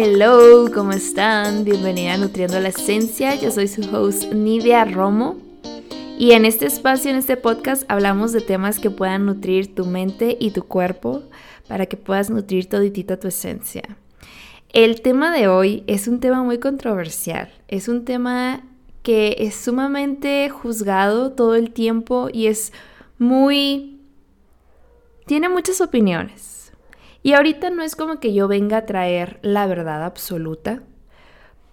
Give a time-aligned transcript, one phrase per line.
[0.00, 1.64] Hello, ¿cómo están?
[1.64, 3.34] Bienvenida a Nutriendo la Esencia.
[3.34, 5.38] Yo soy su host Nidia Romo.
[6.16, 10.36] Y en este espacio, en este podcast, hablamos de temas que puedan nutrir tu mente
[10.38, 11.24] y tu cuerpo
[11.66, 13.82] para que puedas nutrir toditita tu esencia.
[14.72, 17.50] El tema de hoy es un tema muy controversial.
[17.66, 18.62] Es un tema
[19.02, 22.72] que es sumamente juzgado todo el tiempo y es
[23.18, 23.98] muy...
[25.26, 26.57] tiene muchas opiniones.
[27.22, 30.82] Y ahorita no es como que yo venga a traer la verdad absoluta,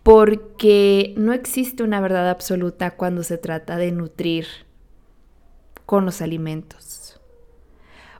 [0.03, 4.47] porque no existe una verdad absoluta cuando se trata de nutrir
[5.85, 7.19] con los alimentos.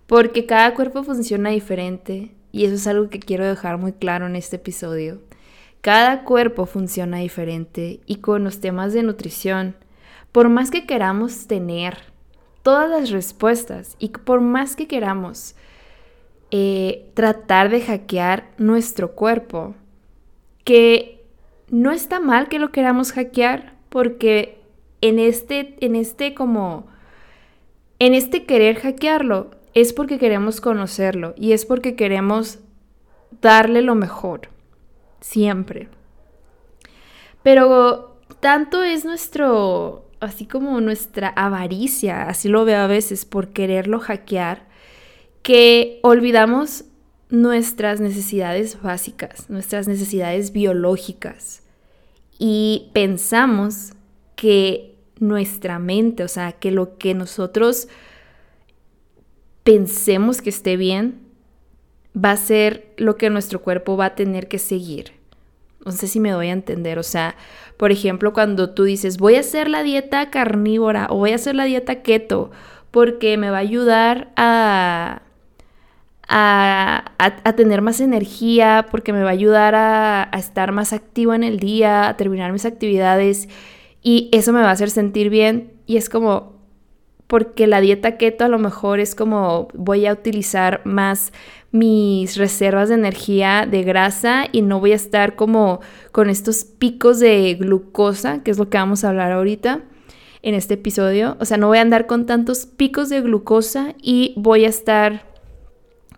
[0.08, 4.36] Porque cada cuerpo funciona diferente y eso es algo que quiero dejar muy claro en
[4.36, 5.22] este episodio.
[5.82, 9.76] Cada cuerpo funciona diferente y con los temas de nutrición,
[10.32, 11.98] por más que queramos tener
[12.64, 15.56] todas las respuestas y por más que queramos
[16.58, 19.76] eh, tratar de hackear nuestro cuerpo.
[20.64, 21.22] Que
[21.70, 24.62] no está mal que lo queramos hackear porque
[25.02, 26.88] en este, en este como,
[28.00, 32.60] en este querer hackearlo es porque queremos conocerlo y es porque queremos
[33.42, 34.48] darle lo mejor,
[35.20, 35.90] siempre.
[37.44, 44.00] Pero tanto es nuestro, así como nuestra avaricia, así lo veo a veces, por quererlo
[44.00, 44.74] hackear,
[45.46, 46.86] que olvidamos
[47.30, 51.62] nuestras necesidades básicas, nuestras necesidades biológicas
[52.40, 53.94] y pensamos
[54.36, 57.90] que nuestra mente, o sea, que lo que nosotros
[59.64, 61.20] pensemos que esté bien,
[62.18, 65.12] va a ser lo que nuestro cuerpo va a tener que seguir.
[65.86, 67.36] No sé si me doy a entender, o sea,
[67.78, 71.54] por ejemplo, cuando tú dices, voy a hacer la dieta carnívora o voy a hacer
[71.54, 72.50] la dieta keto
[72.90, 75.22] porque me va a ayudar a
[76.28, 77.12] a,
[77.56, 82.10] tener más energía, porque me va a ayudar a, estar más activo en el día,
[82.10, 83.48] a terminar mis actividades
[84.02, 86.56] y eso me va a hacer sentir bien y es como
[87.28, 91.34] porque la dieta keto a lo mejor es como voy a utilizar más
[91.72, 95.82] mis reservas de energía de grasa y no voy a estar como
[96.12, 99.82] con estos picos de glucosa, que es lo que vamos a hablar ahorita
[100.42, 101.36] en este episodio.
[101.40, 105.35] O sea, no voy a andar con tantos picos de glucosa y voy a estar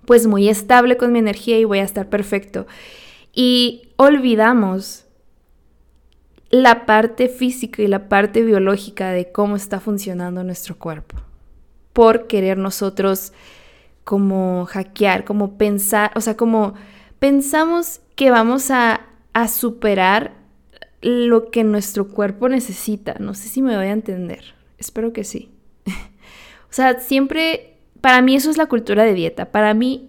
[0.07, 2.65] pues muy estable con mi energía y voy a estar perfecto.
[3.33, 5.05] Y olvidamos
[6.49, 11.17] la parte física y la parte biológica de cómo está funcionando nuestro cuerpo.
[11.91, 13.33] Por querer nosotros
[14.05, 16.75] como hackear, como pensar, o sea, como
[17.19, 19.01] pensamos que vamos a,
[19.33, 20.35] a superar
[21.01, 23.17] lo que nuestro cuerpo necesita.
[23.19, 24.55] No sé si me voy a entender.
[24.77, 25.51] Espero que sí.
[25.85, 27.76] o sea, siempre
[28.07, 29.51] para mí eso es la cultura de dieta.
[29.51, 30.07] Para mí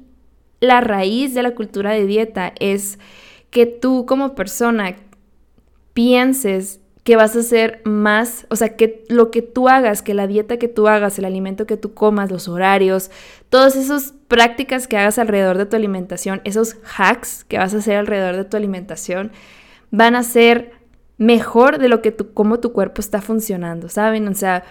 [0.60, 3.00] la raíz de la cultura de dieta es
[3.50, 4.94] que tú como persona
[5.94, 10.28] pienses que vas a hacer más, o sea, que lo que tú hagas, que la
[10.28, 13.10] dieta que tú hagas, el alimento que tú comas, los horarios,
[13.48, 17.96] todas esas prácticas que hagas alrededor de tu alimentación, esos hacks que vas a hacer
[17.96, 19.32] alrededor de tu alimentación,
[19.90, 20.70] van a ser
[21.16, 24.28] mejor de lo que tú, cómo tu cuerpo está funcionando, ¿saben?
[24.28, 24.62] O sea,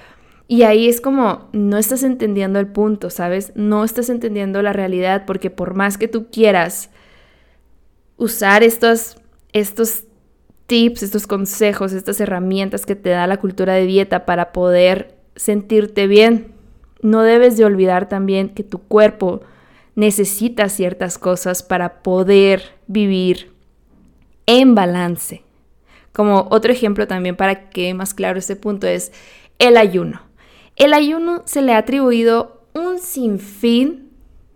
[0.47, 3.51] y ahí es como, no estás entendiendo el punto, ¿sabes?
[3.55, 6.89] No estás entendiendo la realidad porque por más que tú quieras
[8.15, 9.17] usar estos,
[9.51, 10.05] estos
[10.65, 16.07] tips, estos consejos, estas herramientas que te da la cultura de dieta para poder sentirte
[16.07, 16.53] bien,
[17.01, 19.41] no debes de olvidar también que tu cuerpo
[19.95, 23.51] necesita ciertas cosas para poder vivir
[24.45, 25.43] en balance.
[26.13, 29.11] Como otro ejemplo también para que más claro este punto es
[29.59, 30.26] el ayuno.
[30.77, 34.07] El ayuno se le ha atribuido un sinfín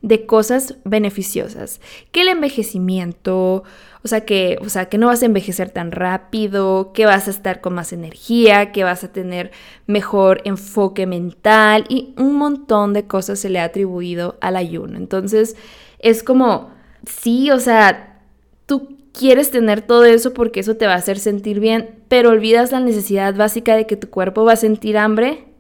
[0.01, 1.79] de cosas beneficiosas,
[2.11, 3.63] que el envejecimiento,
[4.03, 7.31] o sea que, o sea que no vas a envejecer tan rápido, que vas a
[7.31, 9.51] estar con más energía, que vas a tener
[9.85, 14.97] mejor enfoque mental y un montón de cosas se le ha atribuido al ayuno.
[14.97, 15.55] Entonces,
[15.99, 16.72] es como
[17.05, 18.22] sí, o sea,
[18.66, 22.72] tú quieres tener todo eso porque eso te va a hacer sentir bien, pero olvidas
[22.72, 25.50] la necesidad básica de que tu cuerpo va a sentir hambre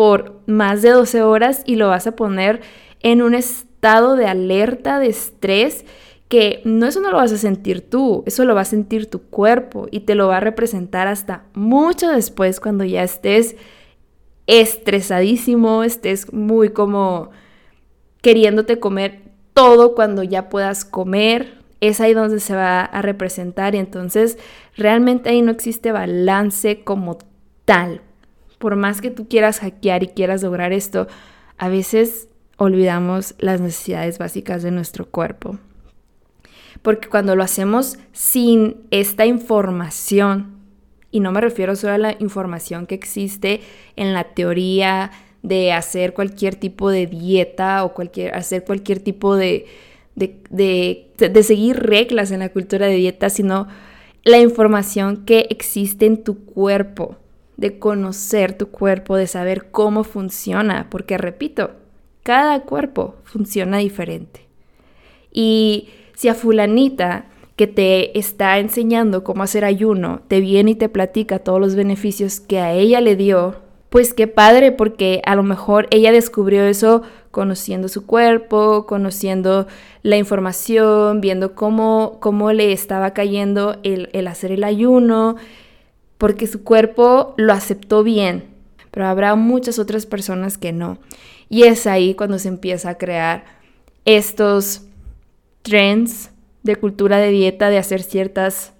[0.00, 2.62] por más de 12 horas y lo vas a poner
[3.00, 5.84] en un estado de alerta, de estrés,
[6.28, 9.20] que no eso no lo vas a sentir tú, eso lo va a sentir tu
[9.20, 13.56] cuerpo y te lo va a representar hasta mucho después cuando ya estés
[14.46, 17.28] estresadísimo, estés muy como
[18.22, 19.20] queriéndote comer
[19.52, 24.38] todo cuando ya puedas comer, es ahí donde se va a representar y entonces
[24.78, 27.18] realmente ahí no existe balance como
[27.66, 28.00] tal
[28.60, 31.08] por más que tú quieras hackear y quieras lograr esto,
[31.56, 32.28] a veces
[32.58, 35.58] olvidamos las necesidades básicas de nuestro cuerpo.
[36.82, 40.58] Porque cuando lo hacemos sin esta información,
[41.10, 43.62] y no me refiero solo a la información que existe
[43.96, 45.10] en la teoría
[45.42, 49.64] de hacer cualquier tipo de dieta o cualquier, hacer cualquier tipo de,
[50.16, 53.68] de, de seguir reglas en la cultura de dieta, sino
[54.22, 57.16] la información que existe en tu cuerpo,
[57.60, 61.72] de conocer tu cuerpo, de saber cómo funciona, porque repito,
[62.22, 64.46] cada cuerpo funciona diferente.
[65.30, 67.26] Y si a fulanita
[67.56, 72.40] que te está enseñando cómo hacer ayuno te viene y te platica todos los beneficios
[72.40, 73.56] que a ella le dio,
[73.90, 79.66] pues qué padre, porque a lo mejor ella descubrió eso conociendo su cuerpo, conociendo
[80.02, 85.36] la información, viendo cómo, cómo le estaba cayendo el, el hacer el ayuno,
[86.20, 88.44] porque su cuerpo lo aceptó bien,
[88.90, 90.98] pero habrá muchas otras personas que no.
[91.48, 93.46] Y es ahí cuando se empieza a crear
[94.04, 94.82] estos
[95.62, 96.30] trends
[96.62, 98.74] de cultura de dieta, de hacer ciertas,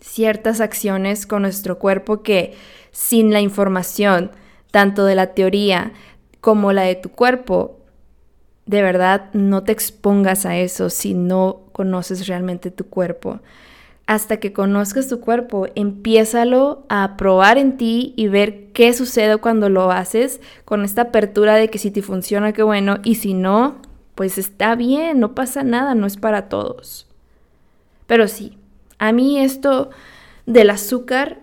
[0.00, 2.54] ciertas acciones con nuestro cuerpo que
[2.92, 4.30] sin la información,
[4.70, 5.92] tanto de la teoría
[6.40, 7.78] como la de tu cuerpo,
[8.64, 13.40] de verdad no te expongas a eso si no conoces realmente tu cuerpo.
[14.08, 19.68] Hasta que conozcas tu cuerpo, empiézalo a probar en ti y ver qué sucede cuando
[19.68, 23.82] lo haces con esta apertura de que si te funciona, qué bueno, y si no,
[24.14, 27.06] pues está bien, no pasa nada, no es para todos.
[28.06, 28.56] Pero sí,
[28.98, 29.90] a mí esto
[30.46, 31.40] del azúcar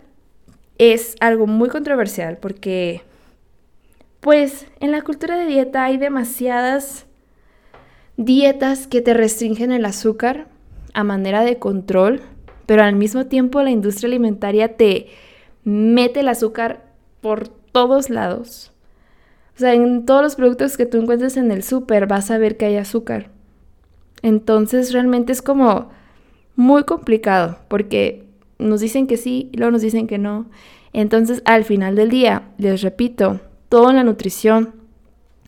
[0.80, 3.04] es algo muy controversial porque,
[4.22, 7.06] pues, en la cultura de dieta hay demasiadas
[8.18, 10.48] dietas que te restringen el azúcar
[10.96, 12.24] a manera de control,
[12.66, 15.08] pero al mismo tiempo la industria alimentaria te
[15.64, 16.86] mete el azúcar
[17.22, 18.72] por todos lados.
[19.56, 22.58] O sea, en todos los productos que tú encuentres en el súper vas a ver
[22.58, 23.30] que hay azúcar.
[24.22, 25.90] Entonces realmente es como
[26.56, 28.26] muy complicado porque
[28.58, 30.48] nos dicen que sí y luego nos dicen que no.
[30.94, 34.76] Entonces, al final del día, les repito, todo en la nutrición,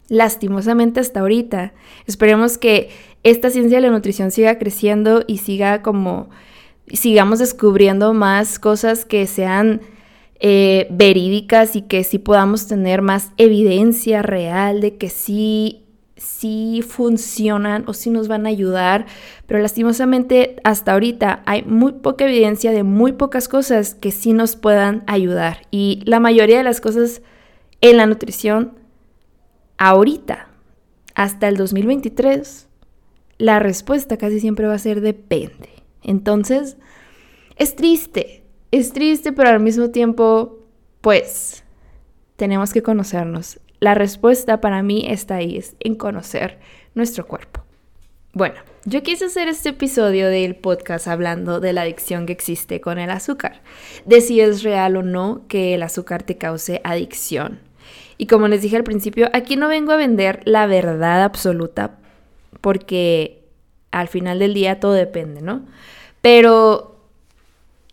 [0.10, 1.74] lastimosamente hasta ahorita,
[2.06, 2.90] esperemos que
[3.24, 6.30] esta ciencia de la nutrición siga creciendo y siga como,
[6.94, 9.82] sigamos descubriendo más cosas que sean
[10.40, 15.84] eh, verídicas y que sí podamos tener más evidencia real de que sí
[16.18, 19.06] si funcionan o si nos van a ayudar,
[19.46, 24.56] pero lastimosamente hasta ahorita hay muy poca evidencia de muy pocas cosas que sí nos
[24.56, 25.62] puedan ayudar.
[25.72, 27.22] Y la mayoría de las cosas
[27.82, 28.74] en la nutrición,
[29.78, 30.48] ahorita,
[31.14, 32.68] hasta el 2023,
[33.38, 35.77] la respuesta casi siempre va a ser depende.
[36.04, 36.78] Entonces,
[37.58, 40.60] es triste, es triste, pero al mismo tiempo,
[41.02, 41.64] pues,
[42.36, 43.60] tenemos que conocernos.
[43.80, 46.60] La respuesta para mí está ahí, es en conocer
[46.96, 47.64] nuestro cuerpo.
[48.34, 48.56] Bueno,
[48.86, 53.10] yo quise hacer este episodio del podcast hablando de la adicción que existe con el
[53.10, 53.62] azúcar,
[54.06, 57.60] de si es real o no que el azúcar te cause adicción.
[58.18, 61.98] Y como les dije al principio, aquí no vengo a vender la verdad absoluta,
[62.62, 63.47] porque
[63.92, 65.66] al final del día todo depende, ¿no?
[66.22, 66.98] Pero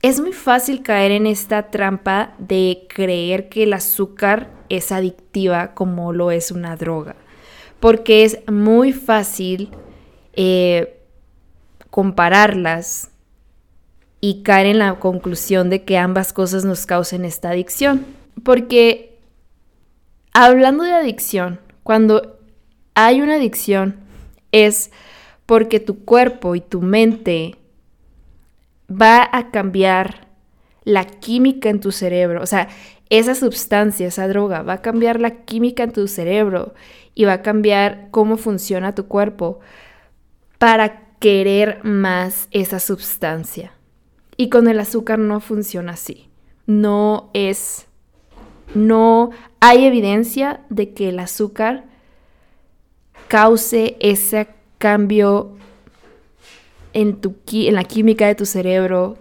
[0.03, 6.13] es muy fácil caer en esta trampa de creer que el azúcar es adictiva como
[6.13, 7.17] lo es una droga,
[7.81, 9.71] porque es muy fácil
[10.35, 11.01] eh,
[11.91, 13.11] compararlas
[14.21, 18.07] y caer en la conclusión de que ambas cosas nos causen esta adicción.
[18.43, 19.19] Porque
[20.33, 22.39] hablando de adicción, cuando
[22.95, 23.97] hay una adicción
[24.51, 24.91] es
[25.47, 27.57] porque tu cuerpo y tu mente
[28.91, 30.29] va a cambiar
[30.85, 32.43] la química en tu cerebro.
[32.43, 32.69] O sea,
[33.11, 36.75] esa sustancia, esa droga, va a cambiar la química en tu cerebro
[37.15, 39.61] y va a cambiar cómo funciona tu cuerpo
[40.59, 43.73] para querer más esa sustancia.
[44.37, 46.29] Y con el azúcar no funciona así.
[46.67, 47.87] No es,
[48.75, 51.85] no hay evidencia de que el azúcar
[53.29, 54.49] cause ese
[54.85, 55.53] cambio
[56.93, 57.37] en, tu,
[57.71, 59.17] la química de tu cerebro,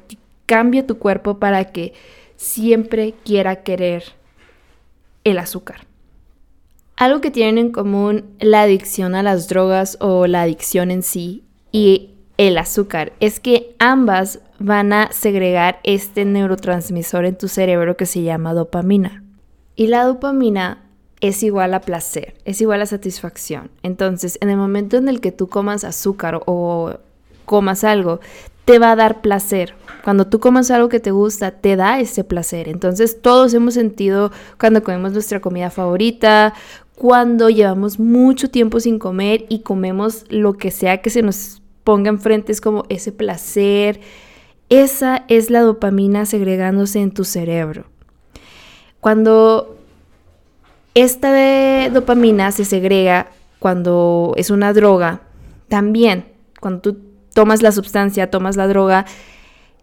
[0.45, 1.93] cambia tu cuerpo para que
[2.35, 4.03] siempre quiera querer
[5.23, 5.87] el azúcar.
[6.97, 11.45] Algo que tienen en común la adicción a las drogas o la adicción en sí
[11.71, 18.05] y el azúcar es que ambas van a segregar este neurotransmisor en tu cerebro que
[18.05, 19.23] se llama dopamina.
[19.77, 20.82] Y la dopamina
[21.23, 23.71] es igual a placer, es igual a satisfacción.
[23.81, 26.97] Entonces, en el momento en el que tú comas azúcar o
[27.45, 28.19] comas algo,
[28.65, 29.73] te va a dar placer.
[30.03, 32.67] Cuando tú comas algo que te gusta, te da ese placer.
[32.67, 36.53] Entonces todos hemos sentido cuando comemos nuestra comida favorita,
[36.95, 42.09] cuando llevamos mucho tiempo sin comer y comemos lo que sea que se nos ponga
[42.09, 44.01] enfrente es como ese placer.
[44.67, 47.85] Esa es la dopamina segregándose en tu cerebro.
[48.99, 49.77] Cuando
[50.93, 53.27] esta de dopamina se segrega
[53.59, 55.21] cuando es una droga,
[55.67, 56.25] también
[56.59, 56.97] cuando tú
[57.33, 59.05] tomas la sustancia, tomas la droga,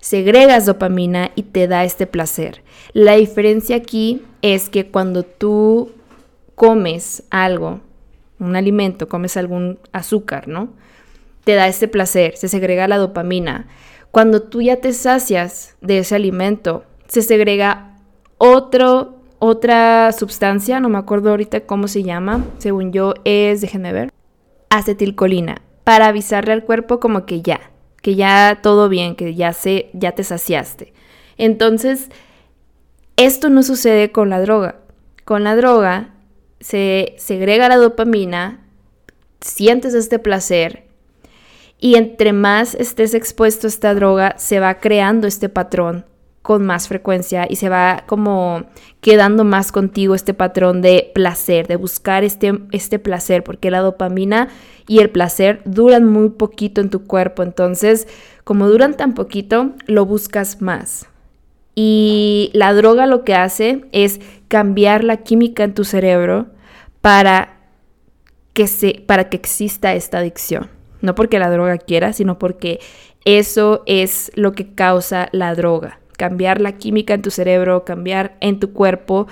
[0.01, 2.63] segregas dopamina y te da este placer.
[2.93, 5.93] La diferencia aquí es que cuando tú
[6.55, 7.81] comes algo,
[8.39, 10.71] un alimento, comes algún azúcar, ¿no?
[11.45, 13.67] Te da este placer, se segrega la dopamina.
[14.11, 17.97] Cuando tú ya te sacias de ese alimento, se segrega
[18.39, 24.11] otro, otra sustancia, no me acuerdo ahorita cómo se llama, según yo es, déjenme ver,
[24.69, 29.89] acetilcolina, para avisarle al cuerpo como que ya, que ya todo bien, que ya, se,
[29.95, 30.93] ya te saciaste.
[31.39, 32.11] Entonces,
[33.17, 34.77] esto no sucede con la droga.
[35.25, 36.15] Con la droga
[36.61, 38.67] se segrega la dopamina,
[39.41, 40.85] sientes este placer
[41.79, 46.05] y entre más estés expuesto a esta droga, se va creando este patrón
[46.43, 48.65] con más frecuencia y se va como
[49.01, 54.49] quedando más contigo este patrón de placer, de buscar este, este placer, porque la dopamina
[54.87, 58.09] y el placer duran muy poquito en tu cuerpo, entonces
[58.45, 61.07] como duran tan poquito, lo buscas más.
[61.75, 66.47] Y la droga lo que hace es cambiar la química en tu cerebro
[67.01, 67.59] para
[68.55, 70.69] que, se, para que exista esta adicción.
[71.01, 72.81] No porque la droga quiera, sino porque
[73.25, 78.61] eso es lo que causa la droga cambiar la química en tu cerebro, cambiar en
[78.61, 79.27] tu cuerpo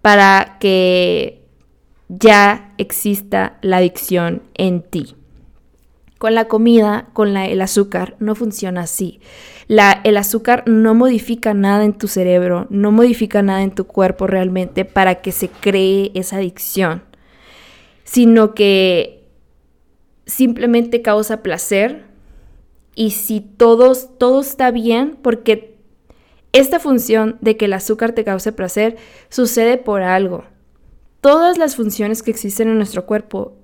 [0.00, 1.42] para que
[2.08, 5.16] ya exista la adicción en ti.
[6.16, 9.20] Con la comida, con el azúcar, no funciona así.
[9.68, 14.86] El azúcar no modifica nada en tu cerebro, no modifica nada en tu cuerpo realmente
[14.86, 17.02] para que se cree esa adicción,
[18.04, 19.26] sino que
[20.24, 22.08] simplemente causa placer
[22.94, 25.69] y si todo, todo está bien, porque
[26.52, 28.96] esta función de que el azúcar te cause placer
[29.28, 30.44] sucede por algo.
[31.20, 33.56] Todas las funciones que existen en nuestro cuerpo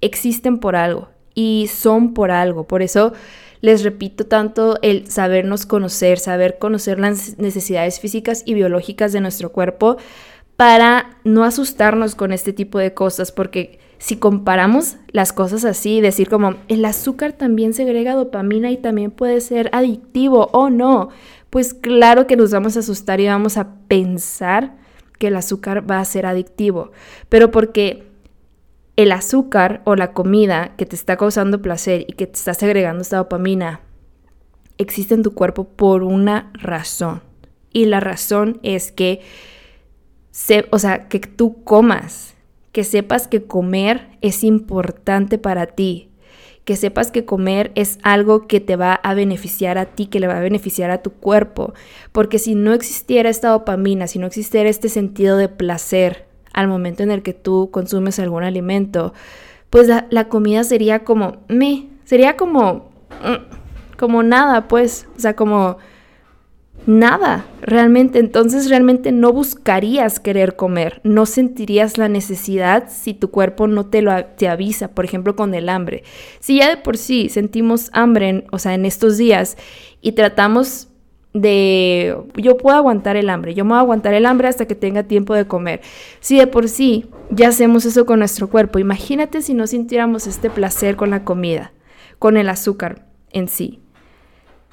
[0.00, 2.68] existen por algo y son por algo.
[2.68, 3.12] Por eso
[3.60, 9.50] les repito tanto el sabernos conocer, saber conocer las necesidades físicas y biológicas de nuestro
[9.50, 9.96] cuerpo
[10.56, 16.28] para no asustarnos con este tipo de cosas, porque si comparamos las cosas así, decir
[16.28, 21.10] como el azúcar también segrega dopamina y también puede ser adictivo o no,
[21.50, 24.76] pues claro que nos vamos a asustar y vamos a pensar
[25.18, 26.92] que el azúcar va a ser adictivo,
[27.28, 28.06] pero porque
[28.96, 33.02] el azúcar o la comida que te está causando placer y que te está segregando
[33.02, 33.80] esta dopamina
[34.76, 37.22] existe en tu cuerpo por una razón.
[37.72, 39.20] Y la razón es que,
[40.30, 42.34] se, o sea, que tú comas,
[42.72, 46.07] que sepas que comer es importante para ti,
[46.68, 50.26] que sepas que comer es algo que te va a beneficiar a ti, que le
[50.26, 51.72] va a beneficiar a tu cuerpo,
[52.12, 57.02] porque si no existiera esta dopamina, si no existiera este sentido de placer al momento
[57.02, 59.14] en el que tú consumes algún alimento,
[59.70, 62.90] pues la, comida sería como me, sería como
[63.22, 65.78] mm, como nada, pues, o sea, como
[66.88, 68.18] nada, realmente.
[68.18, 74.00] Entonces realmente no buscarías querer comer, no sentirías la necesidad si tu cuerpo no te
[74.00, 76.02] lo te avisa, por ejemplo, con el hambre.
[76.40, 79.58] Si ya de por sí sentimos hambre, o sea, en estos días
[80.00, 80.88] y tratamos
[81.34, 84.74] de yo puedo aguantar el hambre, yo me voy a aguantar el hambre hasta que
[84.74, 85.82] tenga tiempo de comer.
[86.20, 90.48] Si de por sí ya hacemos eso con nuestro cuerpo, imagínate si no sintiéramos este
[90.48, 91.72] placer con la comida,
[92.18, 93.80] con el azúcar en sí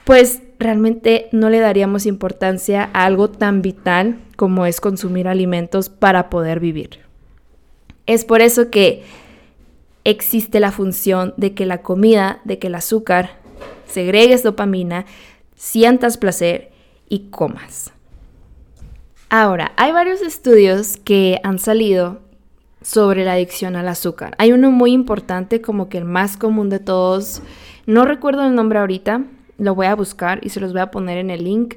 [0.06, 6.30] pues realmente no le daríamos importancia a algo tan vital como es consumir alimentos para
[6.30, 7.00] poder vivir.
[8.06, 9.04] Es por eso que
[10.04, 13.32] existe la función de que la comida, de que el azúcar
[13.88, 15.06] segregues dopamina,
[15.56, 16.72] sientas placer
[17.10, 17.92] y comas.
[19.30, 22.22] Ahora, hay varios estudios que han salido
[22.82, 24.36] sobre la adicción al azúcar.
[24.38, 27.42] Hay uno muy importante, como que el más común de todos,
[27.88, 29.24] no recuerdo el nombre ahorita,
[29.58, 31.76] lo voy a buscar y se los voy a poner en el link.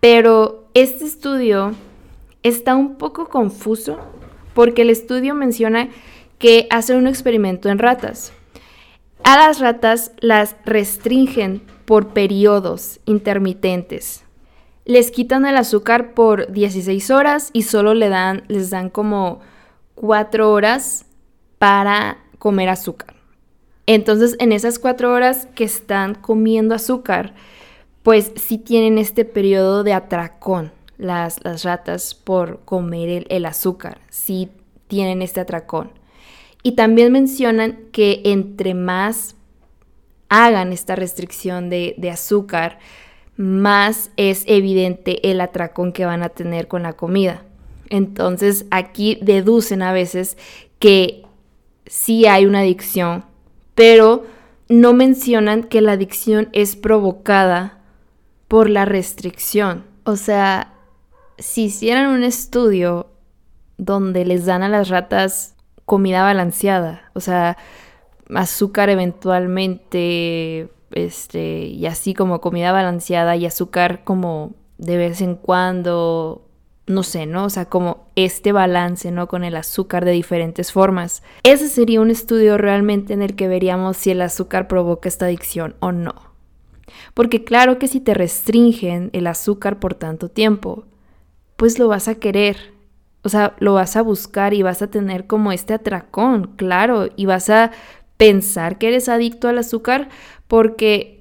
[0.00, 1.72] Pero este estudio
[2.42, 3.98] está un poco confuso
[4.54, 5.88] porque el estudio menciona
[6.38, 8.32] que hacen un experimento en ratas.
[9.22, 14.24] A las ratas las restringen por periodos intermitentes.
[14.86, 19.40] Les quitan el azúcar por 16 horas y solo le dan, les dan como
[19.94, 21.04] 4 horas
[21.58, 23.19] para comer azúcar.
[23.92, 27.34] Entonces, en esas cuatro horas que están comiendo azúcar,
[28.04, 34.00] pues sí tienen este periodo de atracón las, las ratas por comer el, el azúcar,
[34.08, 34.48] sí
[34.86, 35.90] tienen este atracón.
[36.62, 39.34] Y también mencionan que entre más
[40.28, 42.78] hagan esta restricción de, de azúcar,
[43.36, 47.42] más es evidente el atracón que van a tener con la comida.
[47.88, 50.38] Entonces aquí deducen a veces
[50.78, 51.24] que
[51.86, 53.24] sí hay una adicción,
[53.80, 54.26] pero
[54.68, 57.78] no mencionan que la adicción es provocada
[58.46, 59.86] por la restricción.
[60.04, 60.74] O sea,
[61.38, 63.06] si hicieran un estudio
[63.78, 65.56] donde les dan a las ratas
[65.86, 67.56] comida balanceada, o sea,
[68.34, 76.49] azúcar eventualmente, este, y así como comida balanceada y azúcar como de vez en cuando,
[76.90, 77.44] no sé, ¿no?
[77.44, 79.28] O sea, como este balance, ¿no?
[79.28, 81.22] Con el azúcar de diferentes formas.
[81.42, 85.76] Ese sería un estudio realmente en el que veríamos si el azúcar provoca esta adicción
[85.80, 86.14] o no.
[87.14, 90.84] Porque claro que si te restringen el azúcar por tanto tiempo,
[91.56, 92.74] pues lo vas a querer.
[93.22, 97.26] O sea, lo vas a buscar y vas a tener como este atracón, claro, y
[97.26, 97.70] vas a
[98.16, 100.08] pensar que eres adicto al azúcar
[100.48, 101.20] porque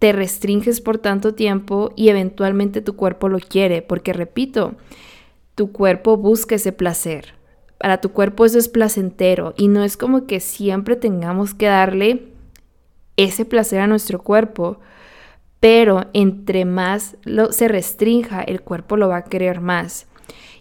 [0.00, 4.74] te restringes por tanto tiempo y eventualmente tu cuerpo lo quiere, porque repito,
[5.60, 7.34] tu cuerpo busca ese placer.
[7.76, 12.28] Para tu cuerpo eso es placentero y no es como que siempre tengamos que darle
[13.18, 14.80] ese placer a nuestro cuerpo,
[15.60, 20.06] pero entre más lo, se restrinja, el cuerpo lo va a querer más.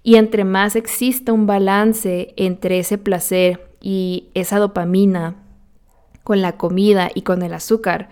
[0.03, 5.37] Y entre más exista un balance entre ese placer y esa dopamina
[6.25, 8.09] con la comida y con el azúcar,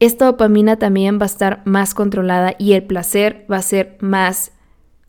[0.00, 4.50] esta dopamina también va a estar más controlada y el placer va a ser más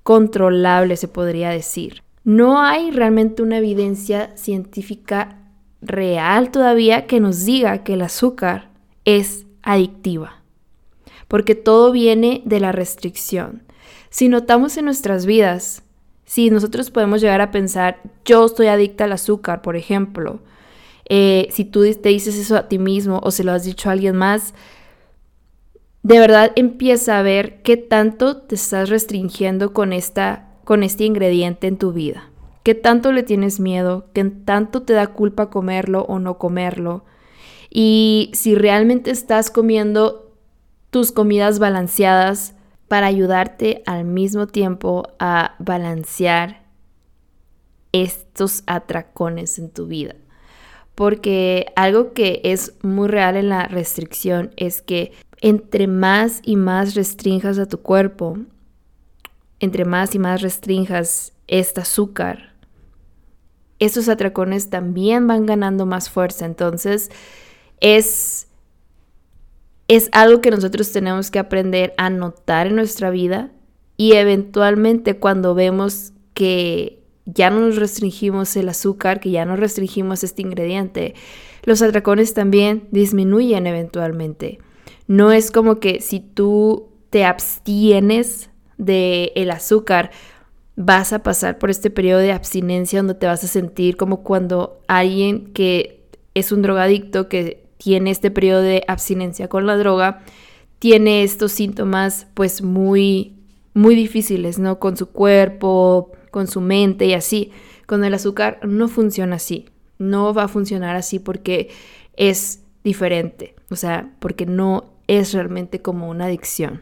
[0.03, 2.03] controlable, se podría decir.
[2.23, 5.39] No hay realmente una evidencia científica
[5.81, 8.69] real todavía que nos diga que el azúcar
[9.05, 10.41] es adictiva,
[11.27, 13.63] porque todo viene de la restricción.
[14.09, 15.83] Si notamos en nuestras vidas,
[16.25, 20.39] si nosotros podemos llegar a pensar, yo estoy adicta al azúcar, por ejemplo,
[21.09, 23.93] eh, si tú te dices eso a ti mismo o se lo has dicho a
[23.93, 24.53] alguien más,
[26.03, 31.67] de verdad empieza a ver qué tanto te estás restringiendo con, esta, con este ingrediente
[31.67, 32.29] en tu vida.
[32.63, 34.07] ¿Qué tanto le tienes miedo?
[34.13, 37.05] ¿Qué tanto te da culpa comerlo o no comerlo?
[37.69, 40.31] Y si realmente estás comiendo
[40.89, 42.53] tus comidas balanceadas
[42.87, 46.63] para ayudarte al mismo tiempo a balancear
[47.93, 50.15] estos atracones en tu vida.
[50.93, 56.95] Porque algo que es muy real en la restricción es que entre más y más
[56.95, 58.37] restringas a tu cuerpo,
[59.59, 62.53] entre más y más restringas este azúcar,
[63.79, 66.45] estos atracones también van ganando más fuerza.
[66.45, 67.09] Entonces,
[67.79, 68.47] es,
[69.87, 73.51] es algo que nosotros tenemos que aprender a notar en nuestra vida
[73.97, 80.23] y eventualmente cuando vemos que ya no nos restringimos el azúcar, que ya no restringimos
[80.23, 81.15] este ingrediente,
[81.63, 84.59] los atracones también disminuyen eventualmente.
[85.11, 90.11] No es como que si tú te abstienes del el azúcar,
[90.77, 94.79] vas a pasar por este periodo de abstinencia donde te vas a sentir como cuando
[94.87, 100.23] alguien que es un drogadicto, que tiene este periodo de abstinencia con la droga,
[100.79, 103.35] tiene estos síntomas pues muy,
[103.73, 104.79] muy difíciles, ¿no?
[104.79, 107.51] Con su cuerpo, con su mente y así.
[107.85, 109.65] Con el azúcar no funciona así,
[109.97, 111.67] no va a funcionar así porque
[112.15, 116.81] es diferente, o sea, porque no es realmente como una adicción.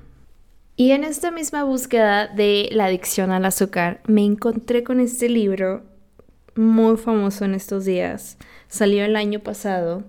[0.76, 5.84] Y en esta misma búsqueda de la adicción al azúcar, me encontré con este libro
[6.56, 8.38] muy famoso en estos días.
[8.68, 10.04] Salió el año pasado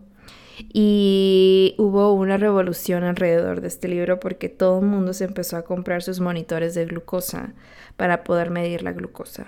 [0.71, 5.65] y hubo una revolución alrededor de este libro porque todo el mundo se empezó a
[5.65, 7.55] comprar sus monitores de glucosa
[7.97, 9.47] para poder medir la glucosa.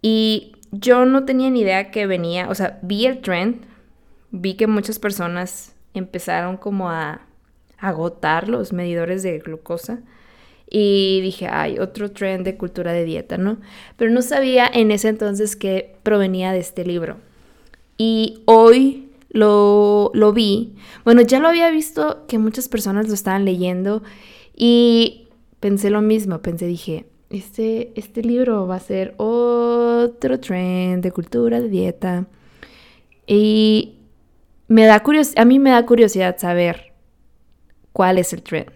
[0.00, 3.66] Y yo no tenía ni idea que venía, o sea, vi el trend,
[4.30, 7.26] vi que muchas personas empezaron como a
[7.88, 10.00] agotar los medidores de glucosa.
[10.68, 13.58] Y dije, hay otro trend de cultura de dieta, ¿no?
[13.96, 17.18] Pero no sabía en ese entonces que provenía de este libro.
[17.96, 20.74] Y hoy lo, lo vi.
[21.04, 24.02] Bueno, ya lo había visto que muchas personas lo estaban leyendo
[24.56, 25.28] y
[25.60, 26.40] pensé lo mismo.
[26.40, 32.26] Pensé, dije, este, este libro va a ser otro trend de cultura de dieta.
[33.26, 33.96] Y
[34.68, 35.02] me da
[35.36, 36.93] a mí me da curiosidad saber
[37.94, 38.70] cuál es el trend,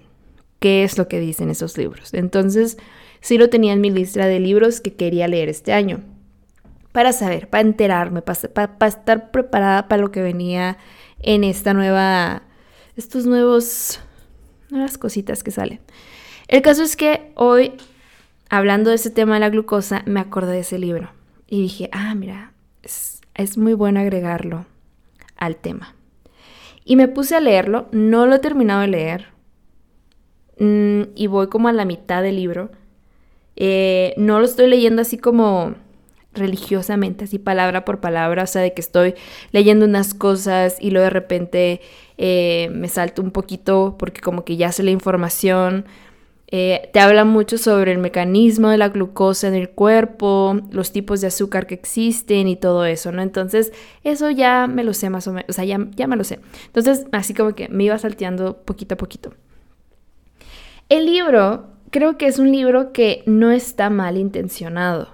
[0.60, 2.14] qué es lo que dicen esos libros.
[2.14, 2.78] Entonces,
[3.20, 6.00] sí lo tenía en mi lista de libros que quería leer este año,
[6.92, 10.78] para saber, para enterarme, para, estar preparada para lo que venía
[11.18, 12.44] en esta nueva,
[12.96, 14.00] estos nuevos,
[14.70, 15.80] nuevas cositas que salen.
[16.46, 17.72] El caso es que hoy,
[18.48, 21.10] hablando de ese tema de la glucosa, me acordé de ese libro
[21.48, 22.52] y dije, ah, mira,
[22.84, 24.64] es, es muy bueno agregarlo
[25.36, 25.97] al tema.
[26.88, 29.26] Y me puse a leerlo, no lo he terminado de leer.
[30.58, 32.70] Mm, y voy como a la mitad del libro.
[33.56, 35.74] Eh, no lo estoy leyendo así como
[36.32, 39.16] religiosamente, así palabra por palabra, o sea, de que estoy
[39.52, 41.80] leyendo unas cosas y luego de repente
[42.16, 45.84] eh, me salto un poquito porque como que ya sé la información.
[46.50, 51.20] Eh, te habla mucho sobre el mecanismo de la glucosa en el cuerpo, los tipos
[51.20, 53.20] de azúcar que existen y todo eso, ¿no?
[53.20, 53.70] Entonces,
[54.02, 56.40] eso ya me lo sé más o menos, o sea, ya, ya me lo sé.
[56.66, 59.34] Entonces, así como que me iba salteando poquito a poquito.
[60.88, 65.08] El libro, creo que es un libro que no está mal intencionado.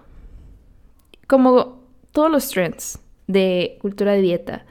[1.27, 4.67] Como todos los trends de cultura de dieta,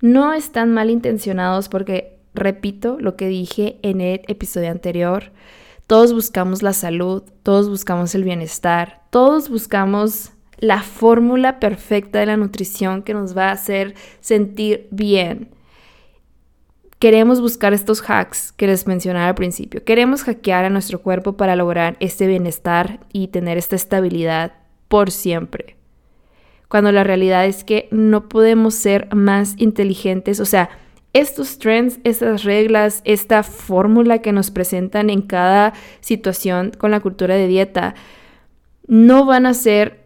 [0.00, 5.32] no están mal intencionados porque, repito lo que dije en el episodio anterior,
[5.86, 12.36] todos buscamos la salud, todos buscamos el bienestar, todos buscamos la fórmula perfecta de la
[12.36, 15.50] nutrición que nos va a hacer sentir bien.
[16.98, 19.84] Queremos buscar estos hacks que les mencionaba al principio.
[19.84, 24.54] Queremos hackear a nuestro cuerpo para lograr este bienestar y tener esta estabilidad
[24.88, 25.76] por siempre.
[26.68, 30.70] Cuando la realidad es que no podemos ser más inteligentes, o sea,
[31.16, 37.36] estos trends, estas reglas, esta fórmula que nos presentan en cada situación con la cultura
[37.36, 37.94] de dieta,
[38.86, 40.04] no van a ser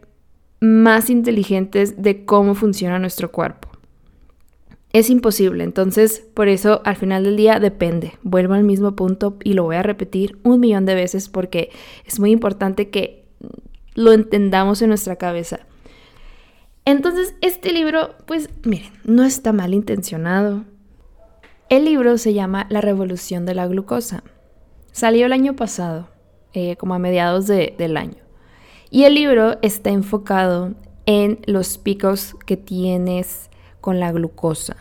[0.60, 3.68] más inteligentes de cómo funciona nuestro cuerpo.
[4.92, 8.12] Es imposible, entonces por eso al final del día depende.
[8.22, 11.70] Vuelvo al mismo punto y lo voy a repetir un millón de veces porque
[12.04, 13.24] es muy importante que
[13.94, 15.58] lo entendamos en nuestra cabeza.
[16.84, 20.64] Entonces, este libro, pues miren, no está mal intencionado,
[21.70, 24.24] el libro se llama La Revolución de la Glucosa.
[24.90, 26.08] Salió el año pasado,
[26.52, 28.18] eh, como a mediados del año.
[28.90, 30.74] Y el libro está enfocado
[31.06, 34.76] en los picos que tienes con la glucosa.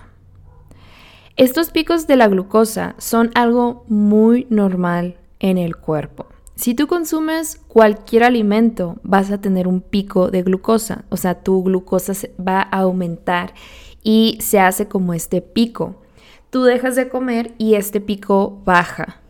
[1.38, 6.26] Estos picos de la glucosa son algo muy normal en el cuerpo.
[6.56, 11.64] Si tú consumes cualquier alimento, vas a tener un pico de glucosa, o sea, tu
[11.64, 12.14] glucosa
[12.46, 13.54] va a aumentar
[14.02, 16.02] y se hace como este pico
[16.50, 19.22] tú dejas de comer y este pico baja.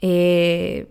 [0.00, 0.86] Eh,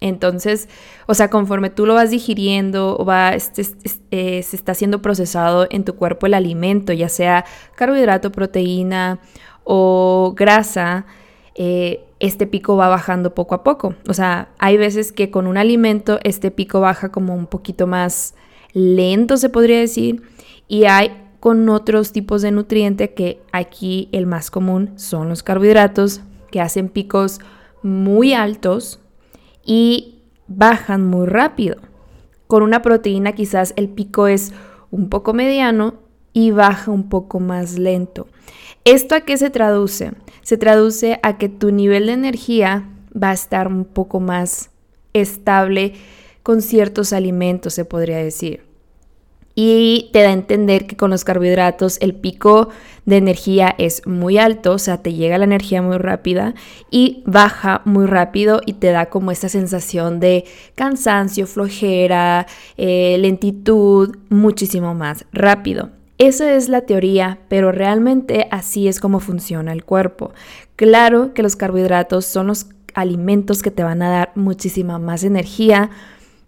[0.00, 0.68] entonces,
[1.06, 3.62] o sea, conforme tú lo vas digiriendo va, este,
[4.10, 7.44] eh, se está siendo procesado en tu cuerpo el alimento, ya sea
[7.76, 9.20] carbohidrato, proteína
[9.64, 11.06] o grasa,
[11.54, 13.94] eh, este pico va bajando poco a poco.
[14.08, 18.34] O sea, hay veces que con un alimento este pico baja como un poquito más
[18.72, 20.22] lento, se podría decir,
[20.68, 26.20] y hay con otros tipos de nutriente que aquí el más común son los carbohidratos
[26.50, 27.38] que hacen picos
[27.84, 28.98] muy altos
[29.64, 30.16] y
[30.48, 31.76] bajan muy rápido.
[32.48, 34.54] Con una proteína quizás el pico es
[34.90, 35.94] un poco mediano
[36.32, 38.26] y baja un poco más lento.
[38.84, 40.14] ¿Esto a qué se traduce?
[40.42, 44.70] Se traduce a que tu nivel de energía va a estar un poco más
[45.12, 45.92] estable
[46.42, 48.66] con ciertos alimentos, se podría decir
[49.58, 52.68] y te da a entender que con los carbohidratos el pico
[53.06, 56.54] de energía es muy alto, o sea, te llega la energía muy rápida
[56.90, 64.16] y baja muy rápido y te da como esta sensación de cansancio, flojera, eh, lentitud,
[64.28, 65.88] muchísimo más rápido.
[66.18, 70.32] Esa es la teoría, pero realmente así es como funciona el cuerpo.
[70.76, 75.90] Claro que los carbohidratos son los alimentos que te van a dar muchísima más energía,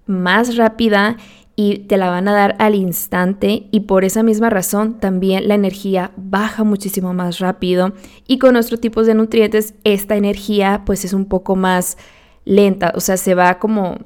[0.07, 1.18] más rápida
[1.61, 5.57] y te la van a dar al instante y por esa misma razón también la
[5.57, 7.94] energía baja muchísimo más rápido
[8.29, 11.99] y con nuestros tipos de nutrientes esta energía pues es un poco más
[12.44, 13.99] lenta, o sea, se va como,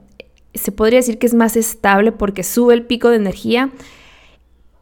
[0.55, 3.69] se podría decir que es más estable porque sube el pico de energía,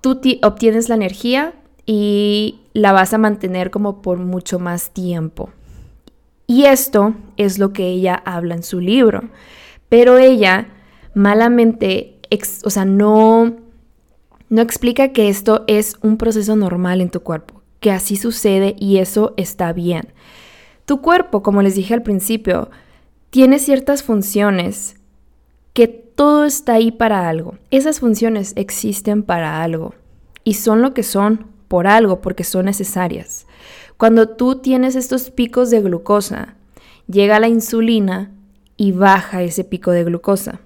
[0.00, 1.54] tú obtienes la energía
[1.86, 5.50] y la vas a mantener como por mucho más tiempo.
[6.46, 9.24] Y esto es lo que ella habla en su libro,
[9.88, 10.68] pero ella
[11.14, 12.19] malamente
[12.64, 13.56] o sea, no,
[14.48, 18.98] no explica que esto es un proceso normal en tu cuerpo, que así sucede y
[18.98, 20.12] eso está bien.
[20.84, 22.70] Tu cuerpo, como les dije al principio,
[23.30, 24.96] tiene ciertas funciones
[25.72, 27.56] que todo está ahí para algo.
[27.70, 29.94] Esas funciones existen para algo
[30.44, 33.46] y son lo que son por algo, porque son necesarias.
[33.96, 36.56] Cuando tú tienes estos picos de glucosa,
[37.06, 38.32] llega la insulina
[38.76, 40.60] y baja ese pico de glucosa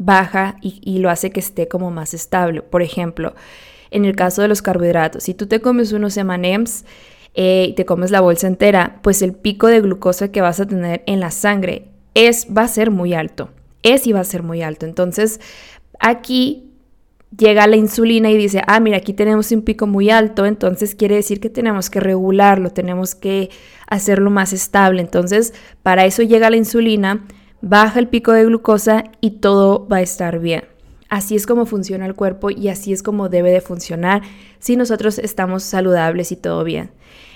[0.00, 2.62] baja y, lo hace que esté como más estable.
[2.62, 3.34] Por ejemplo,
[3.90, 6.86] en el caso de los carbohidratos, si tú te comes unos M&M's
[7.34, 10.66] eh, y te comes la bolsa entera, pues el pico de glucosa que vas a
[10.66, 11.84] tener en la sangre
[12.14, 13.50] es, va a ser muy alto.
[13.82, 14.86] Es y va a ser muy alto.
[14.86, 15.38] Entonces,
[15.98, 16.70] aquí
[17.36, 21.16] llega la insulina y dice, ah, mira, aquí tenemos un pico muy alto, entonces quiere
[21.16, 23.50] decir que tenemos que regularlo, tenemos que
[23.86, 25.02] hacerlo más estable.
[25.02, 27.26] Entonces, para eso llega la insulina,
[27.60, 30.64] baja el pico de glucosa y todo va a estar bien.
[31.08, 34.22] Así es como funciona el cuerpo y así es como debe de funcionar
[34.60, 36.90] si nosotros estamos saludables y todo bien.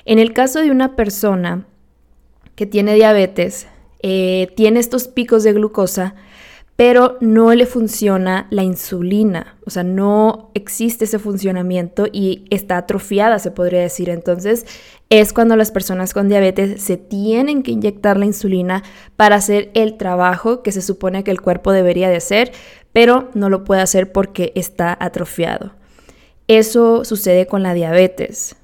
[0.05, 1.67] En el caso de una persona
[2.55, 3.67] que tiene diabetes,
[4.03, 6.15] eh, tiene estos picos de glucosa,
[6.77, 13.39] pero no le funciona la insulina, o sea, no existe ese funcionamiento y está atrofiada,
[13.39, 14.11] se podría decir.
[14.11, 14.67] Entonces,
[15.09, 18.83] es cuando las personas con diabetes se tienen que inyectar la insulina
[19.15, 22.51] para hacer el trabajo que se supone que el cuerpo debería de hacer,
[22.93, 25.73] pero no lo puede hacer porque está atrofiado.
[26.49, 28.57] Eso sucede con la diabetes.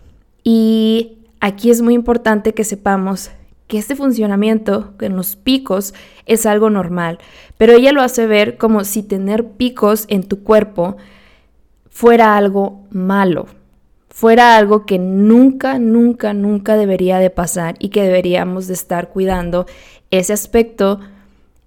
[0.42, 3.30] Y aquí es muy importante que sepamos
[3.70, 5.94] que este funcionamiento en los picos
[6.26, 7.18] es algo normal,
[7.56, 10.96] pero ella lo hace ver como si tener picos en tu cuerpo
[11.88, 13.46] fuera algo malo,
[14.08, 19.66] fuera algo que nunca, nunca, nunca debería de pasar y que deberíamos de estar cuidando
[20.10, 20.98] ese aspecto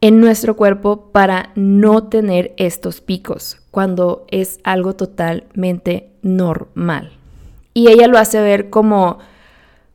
[0.02, 7.13] en nuestro cuerpo para no tener estos picos cuando es algo totalmente normal.
[7.74, 9.20] Y ella lo hace ver como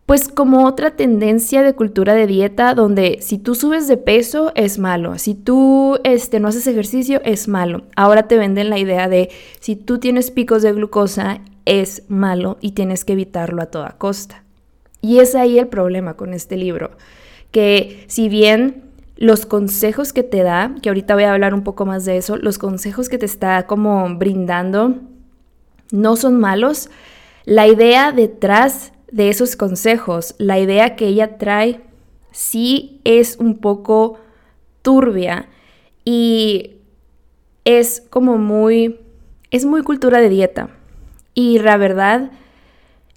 [0.08, 4.78] pues como otra tendencia de cultura de dieta donde si tú subes de peso es
[4.78, 7.82] malo, si tú este, no haces ejercicio es malo.
[7.94, 9.28] Ahora te venden la idea de
[9.60, 14.44] si tú tienes picos de glucosa es malo y tienes que evitarlo a toda costa.
[15.02, 16.92] Y es ahí el problema con este libro,
[17.50, 18.84] que si bien
[19.16, 22.38] los consejos que te da, que ahorita voy a hablar un poco más de eso,
[22.38, 24.94] los consejos que te está como brindando
[25.92, 26.88] no son malos,
[27.44, 31.80] la idea detrás de esos consejos, la idea que ella trae
[32.30, 34.18] sí es un poco
[34.82, 35.48] turbia
[36.04, 36.76] y
[37.64, 38.98] es como muy,
[39.50, 40.70] es muy cultura de dieta.
[41.34, 42.30] Y la verdad,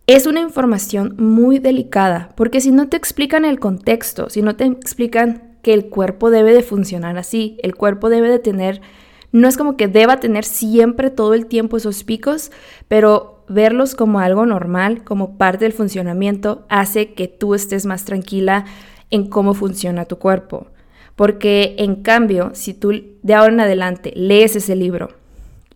[0.08, 4.66] es una información muy delicada, porque si no te explican el contexto, si no te
[4.66, 8.82] explican que el cuerpo debe de funcionar así, el cuerpo debe de tener,
[9.32, 12.52] no es como que deba tener siempre todo el tiempo esos picos,
[12.88, 18.66] pero verlos como algo normal, como parte del funcionamiento, hace que tú estés más tranquila
[19.10, 20.68] en cómo funciona tu cuerpo.
[21.16, 22.92] Porque en cambio, si tú
[23.22, 25.10] de ahora en adelante lees ese libro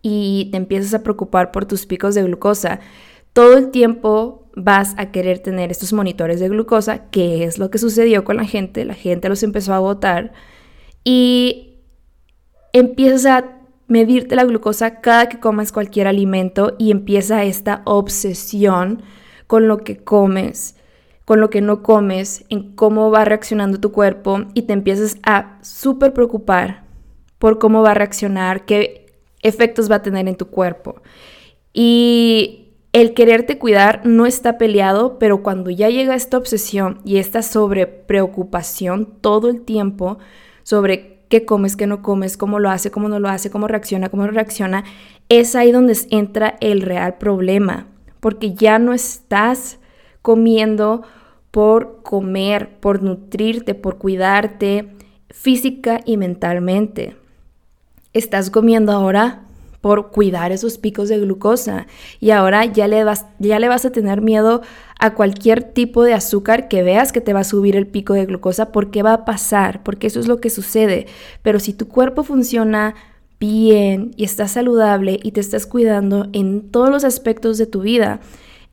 [0.02, 2.80] y te empiezas a preocupar por tus picos de glucosa,
[3.32, 7.78] todo el tiempo vas a querer tener estos monitores de glucosa, que es lo que
[7.78, 10.32] sucedió con la gente, la gente los empezó a botar
[11.04, 11.65] y
[12.78, 13.44] empiezas a
[13.88, 19.02] medirte la glucosa cada que comes cualquier alimento y empieza esta obsesión
[19.46, 20.76] con lo que comes,
[21.24, 25.58] con lo que no comes, en cómo va reaccionando tu cuerpo y te empiezas a
[25.62, 26.84] súper preocupar
[27.38, 29.06] por cómo va a reaccionar, qué
[29.42, 31.02] efectos va a tener en tu cuerpo.
[31.72, 37.42] Y el quererte cuidar no está peleado, pero cuando ya llega esta obsesión y esta
[37.42, 40.18] sobre preocupación todo el tiempo
[40.62, 44.08] sobre qué comes, qué no comes, cómo lo hace, cómo no lo hace, cómo reacciona,
[44.08, 44.84] cómo no reacciona,
[45.28, 47.86] es ahí donde entra el real problema,
[48.20, 49.78] porque ya no estás
[50.22, 51.02] comiendo
[51.50, 54.92] por comer, por nutrirte, por cuidarte
[55.30, 57.16] física y mentalmente.
[58.12, 59.45] Estás comiendo ahora
[59.86, 61.86] por cuidar esos picos de glucosa
[62.18, 64.62] y ahora ya le vas, ya le vas a tener miedo
[64.98, 68.26] a cualquier tipo de azúcar que veas que te va a subir el pico de
[68.26, 71.06] glucosa porque va a pasar, porque eso es lo que sucede.
[71.42, 72.96] Pero si tu cuerpo funciona
[73.38, 78.18] bien y estás saludable y te estás cuidando en todos los aspectos de tu vida,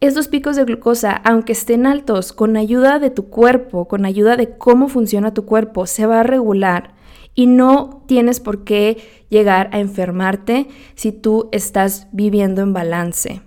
[0.02, 4.58] estos picos de glucosa, aunque estén altos, con ayuda de tu cuerpo, con ayuda de
[4.58, 6.96] cómo funciona tu cuerpo, se va a regular
[7.36, 13.42] y no tienes por qué llegar a enfermarte si tú estás viviendo en balance.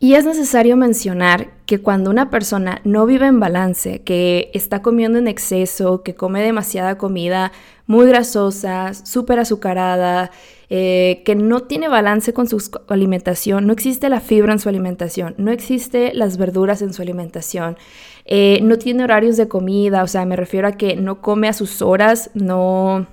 [0.00, 5.18] Y es necesario mencionar que cuando una persona no vive en balance, que está comiendo
[5.18, 7.52] en exceso, que come demasiada comida
[7.86, 10.30] muy grasosa, súper azucarada,
[10.70, 15.34] eh, que no tiene balance con su alimentación, no existe la fibra en su alimentación,
[15.36, 17.76] no existe las verduras en su alimentación,
[18.24, 21.52] eh, no tiene horarios de comida, o sea, me refiero a que no come a
[21.52, 23.06] sus horas, no,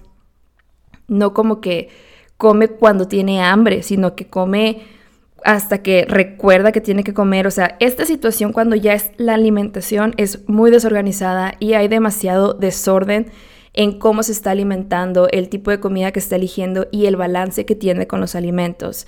[1.10, 1.90] no como que
[2.38, 4.95] come cuando tiene hambre, sino que come
[5.46, 7.46] hasta que recuerda que tiene que comer.
[7.46, 12.56] O sea, esta situación cuando ya es la alimentación es muy desorganizada y hay demasiado
[12.56, 13.28] desorden
[13.74, 17.66] en cómo se está alimentando, el tipo de comida que está eligiendo y el balance
[17.66, 19.06] que tiene con los alimentos.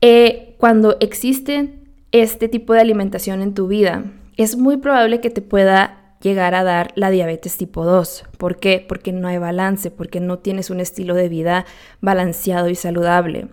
[0.00, 1.78] Eh, cuando existe
[2.10, 4.04] este tipo de alimentación en tu vida,
[4.36, 8.24] es muy probable que te pueda llegar a dar la diabetes tipo 2.
[8.38, 8.84] ¿Por qué?
[8.88, 11.64] Porque no hay balance, porque no tienes un estilo de vida
[12.00, 13.48] balanceado y saludable.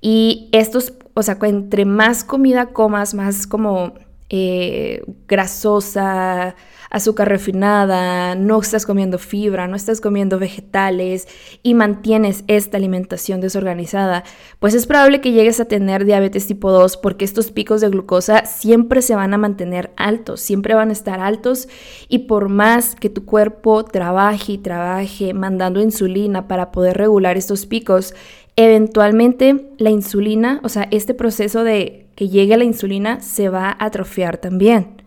[0.00, 3.94] Y estos, o sea, entre más comida comas, más como
[4.28, 6.56] eh, grasosa,
[6.90, 11.28] azúcar refinada, no estás comiendo fibra, no estás comiendo vegetales
[11.62, 14.24] y mantienes esta alimentación desorganizada,
[14.58, 18.46] pues es probable que llegues a tener diabetes tipo 2 porque estos picos de glucosa
[18.46, 21.68] siempre se van a mantener altos, siempre van a estar altos
[22.08, 27.66] y por más que tu cuerpo trabaje y trabaje mandando insulina para poder regular estos
[27.66, 28.14] picos,
[28.56, 33.84] eventualmente la insulina, o sea, este proceso de que llegue la insulina se va a
[33.84, 35.02] atrofiar también.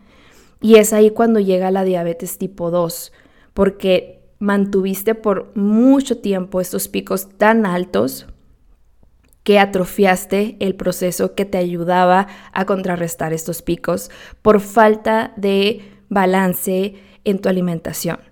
[0.61, 3.11] Y es ahí cuando llega la diabetes tipo 2,
[3.53, 8.27] porque mantuviste por mucho tiempo estos picos tan altos
[9.43, 16.95] que atrofiaste el proceso que te ayudaba a contrarrestar estos picos por falta de balance
[17.23, 18.28] en tu alimentación.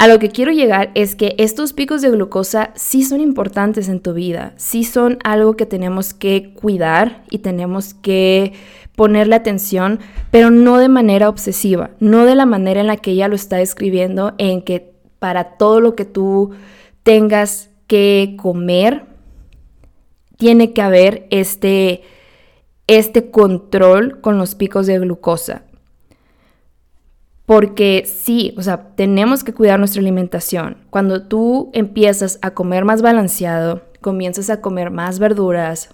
[0.00, 4.00] A lo que quiero llegar es que estos picos de glucosa sí son importantes en
[4.00, 8.54] tu vida, sí son algo que tenemos que cuidar y tenemos que
[8.96, 13.28] ponerle atención, pero no de manera obsesiva, no de la manera en la que ella
[13.28, 16.52] lo está escribiendo, en que para todo lo que tú
[17.02, 19.04] tengas que comer,
[20.38, 22.04] tiene que haber este,
[22.86, 25.64] este control con los picos de glucosa.
[27.50, 30.76] Porque sí, o sea, tenemos que cuidar nuestra alimentación.
[30.88, 35.90] Cuando tú empiezas a comer más balanceado, comienzas a comer más verduras,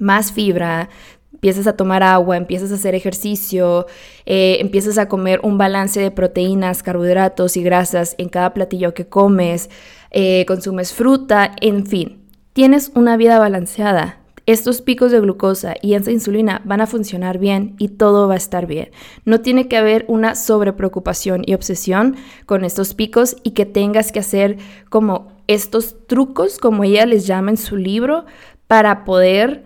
[0.00, 0.88] más fibra,
[1.32, 3.86] empiezas a tomar agua, empiezas a hacer ejercicio,
[4.24, 9.06] eh, empiezas a comer un balance de proteínas, carbohidratos y grasas en cada platillo que
[9.06, 9.70] comes,
[10.10, 12.24] eh, consumes fruta, en fin,
[12.54, 17.74] tienes una vida balanceada estos picos de glucosa y esa insulina van a funcionar bien
[17.78, 18.90] y todo va a estar bien.
[19.24, 24.20] No tiene que haber una sobrepreocupación y obsesión con estos picos y que tengas que
[24.20, 28.24] hacer como estos trucos, como ella les llama en su libro,
[28.68, 29.64] para poder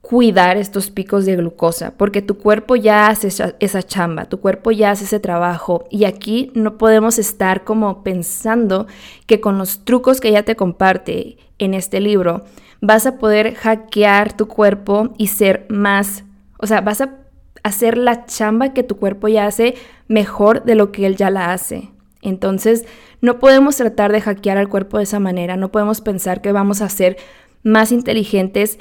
[0.00, 4.90] cuidar estos picos de glucosa, porque tu cuerpo ya hace esa, chamba, tu cuerpo ya
[4.90, 8.86] hace ese trabajo y aquí no podemos estar como pensando
[9.26, 12.44] que con los trucos que ella te comparte en este libro
[12.86, 16.24] vas a poder hackear tu cuerpo y ser más,
[16.58, 17.16] o sea, vas a
[17.62, 19.74] hacer la chamba que tu cuerpo ya hace
[20.06, 21.90] mejor de lo que él ya la hace.
[22.20, 22.84] Entonces,
[23.22, 26.82] no podemos tratar de hackear al cuerpo de esa manera, no podemos pensar que vamos
[26.82, 27.16] a ser
[27.62, 28.78] más inteligentes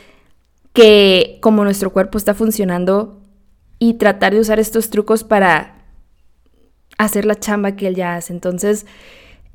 [0.73, 3.21] que como nuestro cuerpo está funcionando
[3.79, 5.75] y tratar de usar estos trucos para
[6.97, 8.33] hacer la chamba que él ya hace.
[8.33, 8.85] Entonces,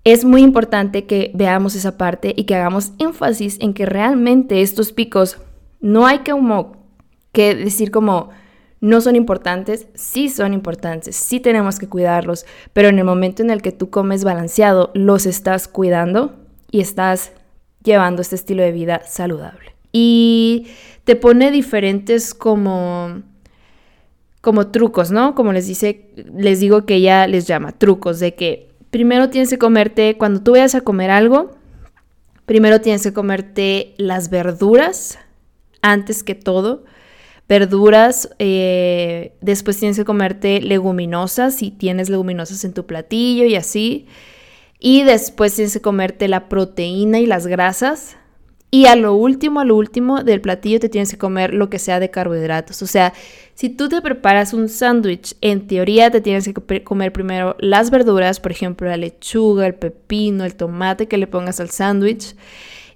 [0.05, 4.93] es muy importante que veamos esa parte y que hagamos énfasis en que realmente estos
[4.93, 5.39] picos
[5.81, 6.77] no hay que, como,
[7.33, 8.31] que decir como
[8.81, 13.51] no son importantes, sí son importantes, sí tenemos que cuidarlos, pero en el momento en
[13.51, 16.37] el que tú comes balanceado, los estás cuidando
[16.71, 17.33] y estás
[17.83, 19.75] llevando este estilo de vida saludable.
[19.93, 20.69] Y
[21.05, 23.23] te pone diferentes como
[24.41, 25.35] como trucos, ¿no?
[25.35, 29.59] Como les dice, les digo que ella les llama trucos de que primero tienes que
[29.59, 31.53] comerte, cuando tú vayas a comer algo,
[32.47, 35.19] primero tienes que comerte las verduras
[35.83, 36.85] antes que todo.
[37.49, 44.07] Verduras, eh, después tienes que comerte leguminosas si tienes leguminosas en tu platillo y así.
[44.79, 48.17] Y después tienes que comerte la proteína y las grasas.
[48.71, 51.79] Y a lo último, a lo último del platillo te tienes que comer lo que
[51.79, 52.83] sea de carbohidratos.
[52.83, 53.15] O sea,
[53.55, 58.41] si tú te preparas un sándwich, en teoría te tienes que comer primero las verduras,
[58.41, 62.37] por ejemplo, la lechuga, el pepino, el tomate que le pongas al sándwich.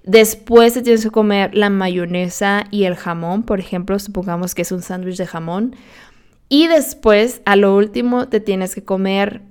[0.03, 4.71] Después te tienes que comer la mayonesa y el jamón, por ejemplo, supongamos que es
[4.71, 5.75] un sándwich de jamón.
[6.49, 9.41] Y después, a lo último, te tienes que comer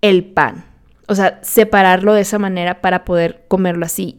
[0.00, 0.64] el pan.
[1.06, 4.18] O sea, separarlo de esa manera para poder comerlo así.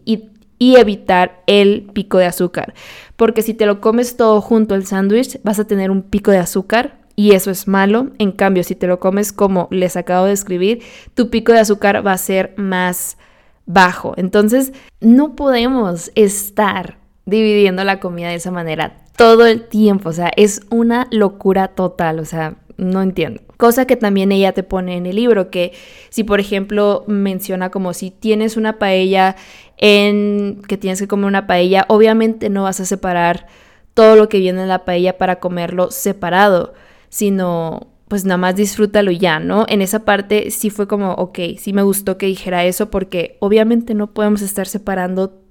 [0.58, 2.74] Y evitar el pico de azúcar.
[3.16, 6.38] Porque si te lo comes todo junto al sándwich, vas a tener un pico de
[6.38, 8.12] azúcar y eso es malo.
[8.18, 10.82] En cambio, si te lo comes como les acabo de escribir,
[11.14, 13.18] tu pico de azúcar va a ser más
[13.66, 14.14] bajo.
[14.18, 20.10] Entonces, no podemos estar dividiendo la comida de esa manera todo el tiempo.
[20.10, 22.20] O sea, es una locura total.
[22.20, 23.42] O sea, no entiendo.
[23.58, 25.74] Cosa que también ella te pone en el libro, que
[26.10, 29.36] si por ejemplo menciona como si tienes una paella
[29.78, 33.48] en que tienes que comer una paella, obviamente no vas a separar
[33.94, 36.74] todo lo que viene en la paella para comerlo separado,
[37.10, 39.66] sino pues nada más disfrútalo ya, ¿no?
[39.68, 43.94] En esa parte sí fue como, ok, sí me gustó que dijera eso porque obviamente
[43.94, 45.42] no podemos estar separando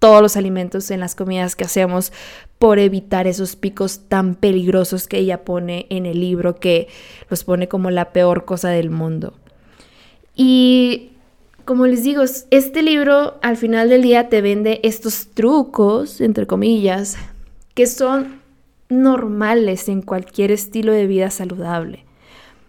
[0.00, 2.12] todos los alimentos en las comidas que hacemos
[2.58, 6.88] por evitar esos picos tan peligrosos que ella pone en el libro, que
[7.28, 9.34] los pone como la peor cosa del mundo.
[10.34, 11.10] Y
[11.64, 17.16] como les digo, este libro al final del día te vende estos trucos, entre comillas,
[17.74, 18.40] que son
[18.88, 22.04] normales en cualquier estilo de vida saludable.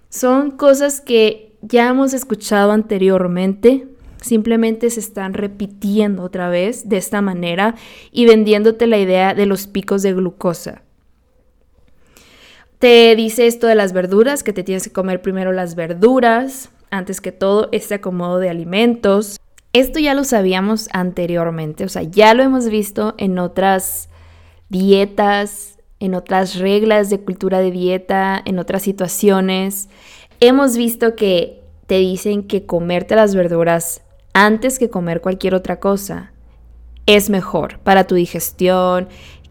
[0.10, 3.88] Son cosas que ya hemos escuchado anteriormente,
[4.22, 7.76] simplemente se están repitiendo otra vez de esta manera
[8.11, 10.84] y vendiéndote la idea de los picos de glucosa.
[12.80, 17.22] Te dice esto de las verduras, que te tienes que comer primero las verduras, antes
[17.22, 19.39] que todo este acomodo de alimentos.
[19.74, 24.09] Esto ya lo sabíamos anteriormente, o sea, ya lo hemos visto en otras
[24.69, 29.88] dietas, en otras reglas de cultura de dieta, en otras situaciones.
[30.39, 34.01] Hemos visto que te dicen que comerte las verduras
[34.34, 36.32] antes que comer cualquier otra cosa
[37.06, 39.08] es mejor para tu digestión,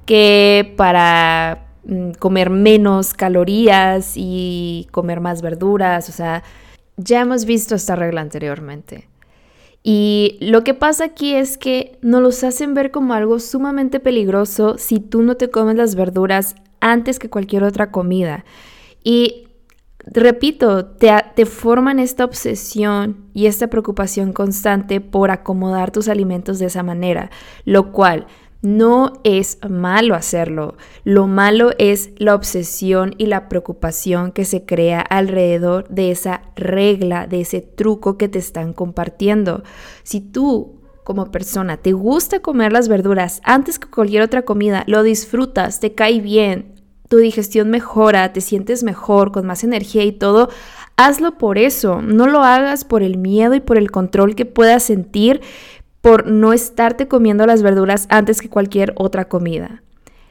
[0.06, 6.42] que para mm, comer menos calorías y comer más verduras, o sea,
[6.96, 9.08] ya hemos visto esta regla anteriormente.
[9.82, 14.76] Y lo que pasa aquí es que nos los hacen ver como algo sumamente peligroso
[14.76, 18.44] si tú no te comes las verduras antes que cualquier otra comida.
[19.02, 19.48] Y
[20.04, 26.66] repito, te, te, forman esta obsesión y esta preocupación constante por acomodar tus alimentos de
[26.66, 27.30] esa manera,
[27.64, 28.26] lo cual
[28.62, 30.76] no es malo hacerlo.
[31.04, 37.26] Lo malo es la obsesión y la preocupación que se crea alrededor de esa regla,
[37.26, 39.62] de ese truco que te están compartiendo.
[40.02, 45.02] Si tú como persona te gusta comer las verduras antes que cualquier otra comida, lo
[45.02, 50.48] disfrutas, te cae bien, tu digestión mejora, te sientes mejor, con más energía y todo,
[51.04, 52.02] hazlo por eso.
[52.02, 55.40] No lo hagas por el miedo y por el control que puedas sentir
[56.00, 59.82] por no estarte comiendo las verduras antes que cualquier otra comida.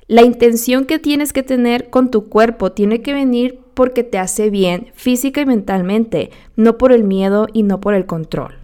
[0.07, 4.49] La intención que tienes que tener con tu cuerpo tiene que venir porque te hace
[4.49, 8.55] bien física y mentalmente, no por el miedo y no por el control.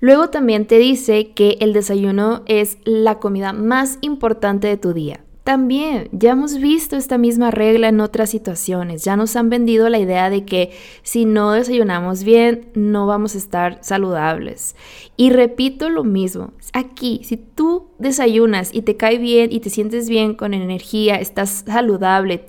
[0.00, 5.24] Luego también te dice que el desayuno es la comida más importante de tu día.
[5.48, 9.98] También ya hemos visto esta misma regla en otras situaciones, ya nos han vendido la
[9.98, 10.72] idea de que
[11.02, 14.76] si no desayunamos bien no vamos a estar saludables.
[15.16, 20.10] Y repito lo mismo, aquí, si tú desayunas y te cae bien y te sientes
[20.10, 22.44] bien con energía, estás saludable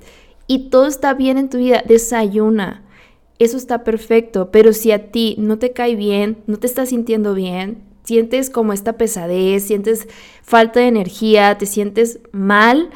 [0.46, 2.84] y todo está bien en tu vida, desayuna.
[3.38, 7.32] Eso está perfecto, pero si a ti no te cae bien, no te estás sintiendo
[7.32, 10.08] bien, sientes como esta pesadez, sientes
[10.42, 12.90] falta de energía, te sientes mal,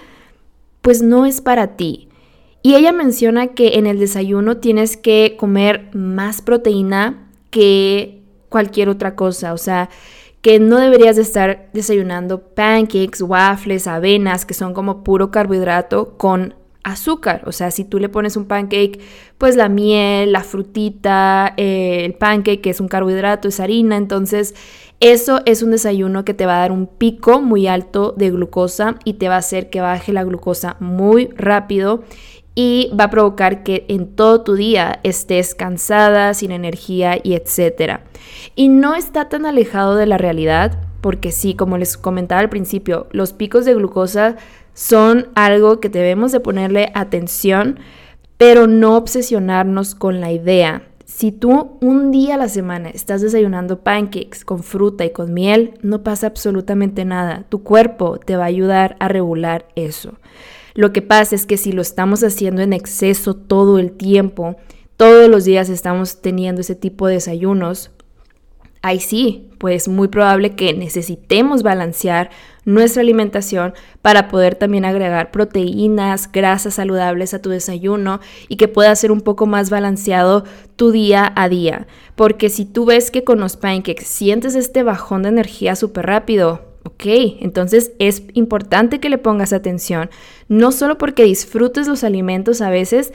[0.80, 2.08] pues no es para ti.
[2.62, 9.16] Y ella menciona que en el desayuno tienes que comer más proteína que cualquier otra
[9.16, 9.90] cosa, o sea,
[10.40, 16.54] que no deberías de estar desayunando pancakes, waffles, avenas, que son como puro carbohidrato con
[16.84, 17.42] azúcar.
[17.46, 19.00] O sea, si tú le pones un pancake,
[19.38, 23.96] pues la miel, la frutita, eh, el pancake, que es un carbohidrato, es harina.
[23.96, 24.54] Entonces,
[25.04, 28.94] eso es un desayuno que te va a dar un pico muy alto de glucosa
[29.04, 32.04] y te va a hacer que baje la glucosa muy rápido
[32.54, 38.04] y va a provocar que en todo tu día estés cansada, sin energía y etcétera.
[38.56, 43.06] Y no está tan alejado de la realidad, porque sí, como les comentaba al principio,
[43.10, 44.36] los picos de glucosa
[44.72, 47.78] son algo que debemos de ponerle atención,
[48.38, 50.82] pero no obsesionarnos con la idea.
[51.16, 55.74] Si tú un día a la semana estás desayunando pancakes con fruta y con miel,
[55.80, 57.46] no pasa absolutamente nada.
[57.48, 60.14] Tu cuerpo te va a ayudar a regular eso.
[60.74, 64.56] Lo que pasa es que si lo estamos haciendo en exceso todo el tiempo,
[64.96, 67.92] todos los días estamos teniendo ese tipo de desayunos,
[68.82, 72.30] ahí sí, pues muy probable que necesitemos balancear
[72.64, 78.94] nuestra alimentación para poder también agregar proteínas, grasas saludables a tu desayuno y que pueda
[78.96, 80.44] ser un poco más balanceado
[80.76, 81.86] tu día a día.
[82.14, 86.72] Porque si tú ves que con los pancakes sientes este bajón de energía súper rápido,
[86.86, 87.06] Ok,
[87.40, 90.10] entonces es importante que le pongas atención,
[90.48, 93.14] no solo porque disfrutes los alimentos a veces,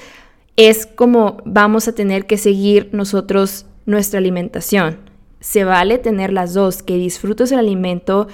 [0.56, 6.84] es como vamos a tener que seguir nosotros nuestra alimentación se vale tener las dos,
[6.84, 8.28] que disfrutes el alimento,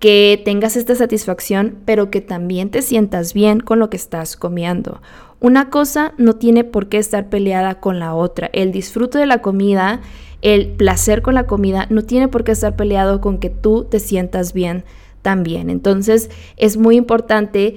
[0.00, 5.00] que tengas esta satisfacción, pero que también te sientas bien con lo que estás comiendo.
[5.40, 8.50] Una cosa no tiene por qué estar peleada con la otra.
[8.54, 10.00] El disfrute de la comida,
[10.40, 14.00] el placer con la comida, no tiene por qué estar peleado con que tú te
[14.00, 14.84] sientas bien
[15.20, 15.68] también.
[15.68, 17.76] Entonces es muy importante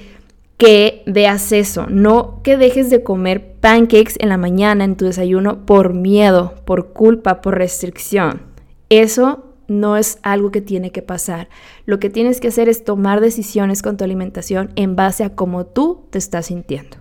[0.58, 5.66] que veas eso, no que dejes de comer pancakes en la mañana en tu desayuno
[5.66, 8.44] por miedo, por culpa, por restricción.
[8.90, 11.50] Eso no es algo que tiene que pasar.
[11.86, 15.66] Lo que tienes que hacer es tomar decisiones con tu alimentación en base a cómo
[15.66, 16.98] tú te estás sintiendo.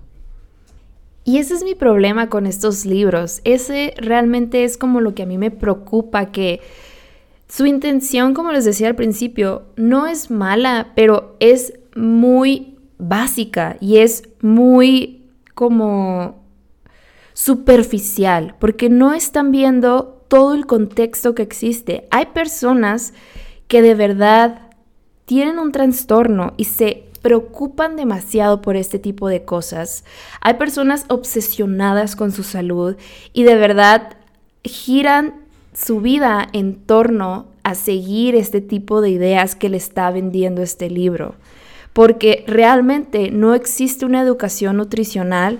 [1.24, 3.42] Y ese es mi problema con estos libros.
[3.44, 6.60] Ese realmente es como lo que a mí me preocupa, que
[7.48, 13.98] Su intención, como les decía al principio, no es mala, pero es muy básica y
[13.98, 16.42] es muy como
[17.34, 22.08] superficial, porque no están viendo todo el contexto que existe.
[22.10, 23.12] Hay personas
[23.68, 24.62] que de verdad
[25.26, 30.06] tienen un trastorno y se preocupan demasiado por este tipo de cosas.
[30.40, 32.96] Hay personas obsesionadas con su salud
[33.34, 34.16] y de verdad
[34.64, 35.34] giran
[35.74, 40.88] su vida en torno a seguir este tipo de ideas que le está vendiendo este
[40.88, 41.34] libro.
[41.92, 45.58] Porque realmente no existe una educación nutricional,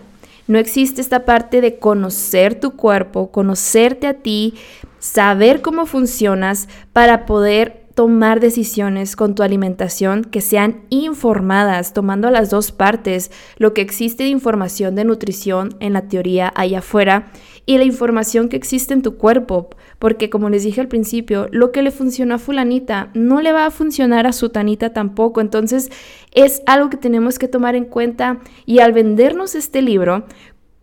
[0.53, 4.55] no existe esta parte de conocer tu cuerpo, conocerte a ti,
[4.99, 12.51] saber cómo funcionas para poder tomar decisiones con tu alimentación que sean informadas, tomando las
[12.51, 17.31] dos partes, lo que existe de información de nutrición en la teoría allá afuera
[17.67, 21.71] y la información que existe en tu cuerpo, porque como les dije al principio, lo
[21.71, 25.91] que le funcionó a fulanita no le va a funcionar a sutanita tampoco, entonces
[26.33, 30.25] es algo que tenemos que tomar en cuenta y al vendernos este libro,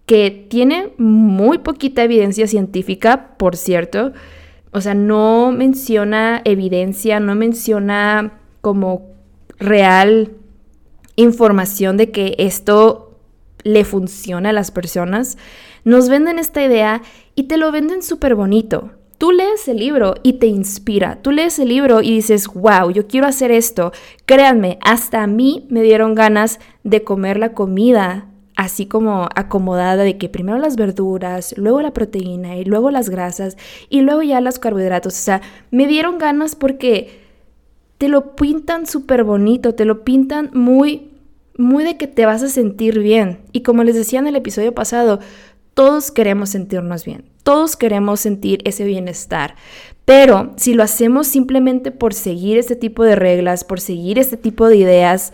[0.05, 4.13] que tiene muy poquita evidencia científica, por cierto,
[4.71, 9.07] o sea, no menciona evidencia, no menciona como
[9.57, 10.31] real
[11.15, 13.17] información de que esto
[13.63, 15.37] le funciona a las personas.
[15.83, 17.01] Nos venden esta idea
[17.35, 18.91] y te lo venden súper bonito.
[19.17, 21.21] Tú lees el libro y te inspira.
[21.21, 23.91] Tú lees el libro y dices, wow, yo quiero hacer esto.
[24.25, 28.28] Créanme, hasta a mí me dieron ganas de comer la comida
[28.59, 33.55] así como acomodada de que primero las verduras, luego la proteína y luego las grasas
[33.89, 35.13] y luego ya los carbohidratos.
[35.13, 35.41] O sea,
[35.71, 37.21] me dieron ganas porque
[37.97, 41.09] te lo pintan súper bonito, te lo pintan muy,
[41.57, 43.39] muy de que te vas a sentir bien.
[43.53, 45.21] Y como les decía en el episodio pasado,
[45.73, 49.55] todos queremos sentirnos bien, todos queremos sentir ese bienestar.
[50.03, 54.67] Pero si lo hacemos simplemente por seguir este tipo de reglas, por seguir este tipo
[54.67, 55.31] de ideas,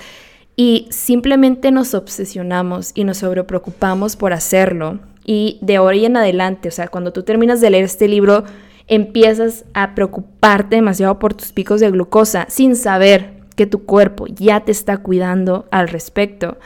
[0.55, 4.99] y simplemente nos obsesionamos y nos sobrepreocupamos por hacerlo.
[5.25, 8.43] Y de hoy en adelante, o sea, cuando tú terminas de leer este libro,
[8.87, 14.61] empiezas a preocuparte demasiado por tus picos de glucosa sin saber que tu cuerpo ya
[14.61, 16.57] te está cuidando al respecto,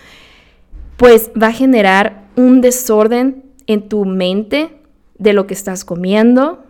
[0.98, 4.70] pues va a generar un desorden en tu mente
[5.18, 6.64] de lo que estás comiendo,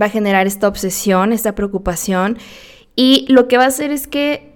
[0.00, 2.38] va a generar esta obsesión, esta preocupación
[2.96, 4.53] y lo que va a hacer es que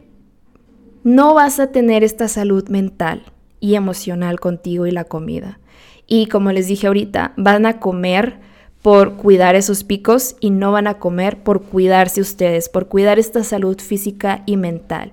[1.04, 3.24] no vas a tener esta salud mental
[3.60, 5.58] y emocional contigo y la comida.
[6.06, 8.38] Y como les dije ahorita, van a comer
[8.82, 13.44] por cuidar esos picos y no van a comer por cuidarse ustedes, por cuidar esta
[13.44, 15.10] salud física y mental.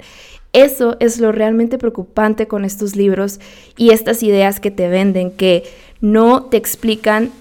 [0.53, 3.39] Eso es lo realmente preocupante con estos libros
[3.75, 5.63] y estas ideas que te venden, que
[5.99, 7.31] no te explican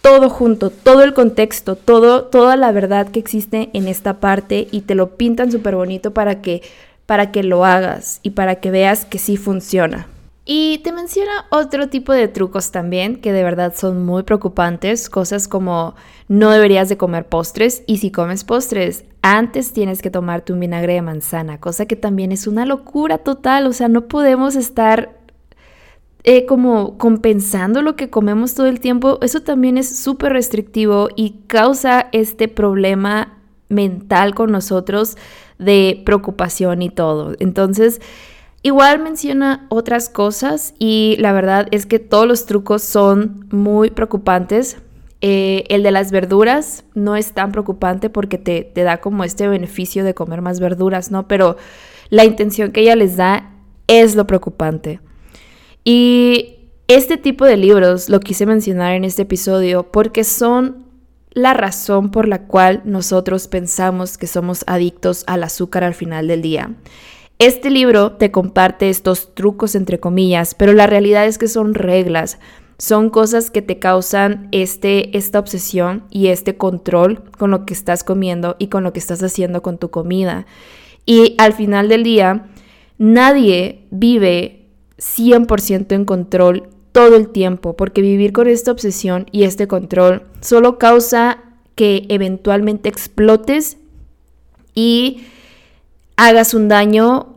[0.00, 4.80] todo junto, todo el contexto, todo, toda la verdad que existe en esta parte y
[4.82, 6.62] te lo pintan súper bonito para que
[7.10, 10.06] para que lo hagas y para que veas que sí funciona.
[10.44, 15.48] Y te menciona otro tipo de trucos también que de verdad son muy preocupantes, cosas
[15.48, 15.96] como
[16.28, 20.92] no deberías de comer postres y si comes postres, antes tienes que tomarte un vinagre
[20.92, 25.18] de manzana, cosa que también es una locura total, o sea, no podemos estar
[26.22, 31.40] eh, como compensando lo que comemos todo el tiempo, eso también es súper restrictivo y
[31.48, 33.39] causa este problema
[33.70, 35.16] mental con nosotros
[35.58, 37.34] de preocupación y todo.
[37.38, 38.02] Entonces,
[38.62, 44.76] igual menciona otras cosas y la verdad es que todos los trucos son muy preocupantes.
[45.22, 49.48] Eh, el de las verduras no es tan preocupante porque te, te da como este
[49.48, 51.28] beneficio de comer más verduras, ¿no?
[51.28, 51.56] Pero
[52.08, 53.52] la intención que ella les da
[53.86, 55.00] es lo preocupante.
[55.84, 56.56] Y
[56.88, 60.89] este tipo de libros lo quise mencionar en este episodio porque son
[61.32, 66.42] la razón por la cual nosotros pensamos que somos adictos al azúcar al final del
[66.42, 66.74] día.
[67.38, 72.38] Este libro te comparte estos trucos entre comillas, pero la realidad es que son reglas,
[72.76, 78.04] son cosas que te causan este, esta obsesión y este control con lo que estás
[78.04, 80.46] comiendo y con lo que estás haciendo con tu comida.
[81.06, 82.46] Y al final del día,
[82.98, 84.66] nadie vive
[84.98, 90.78] 100% en control todo el tiempo, porque vivir con esta obsesión y este control solo
[90.78, 91.38] causa
[91.74, 93.78] que eventualmente explotes
[94.74, 95.22] y
[96.16, 97.36] hagas un daño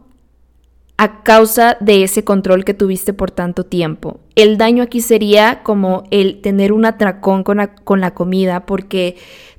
[0.97, 4.19] a causa de ese control que tuviste por tanto tiempo.
[4.35, 9.17] El daño aquí sería como el tener un atracón con la, con la comida porque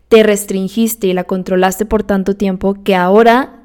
[0.08, 3.62] te restringiste y la controlaste por tanto tiempo que ahora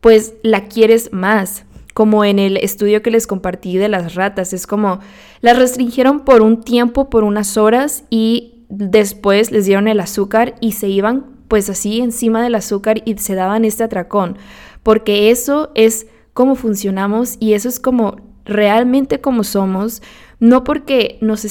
[0.00, 1.65] pues la quieres más
[1.96, 4.52] como en el estudio que les compartí de las ratas.
[4.52, 5.00] Es como
[5.40, 10.72] las restringieron por un tiempo, por unas horas y después les dieron el azúcar y
[10.72, 14.36] se iban pues así encima del azúcar y se daban este atracón,
[14.82, 20.02] porque eso es cómo funcionamos y eso es como realmente como somos,
[20.38, 21.46] no porque nos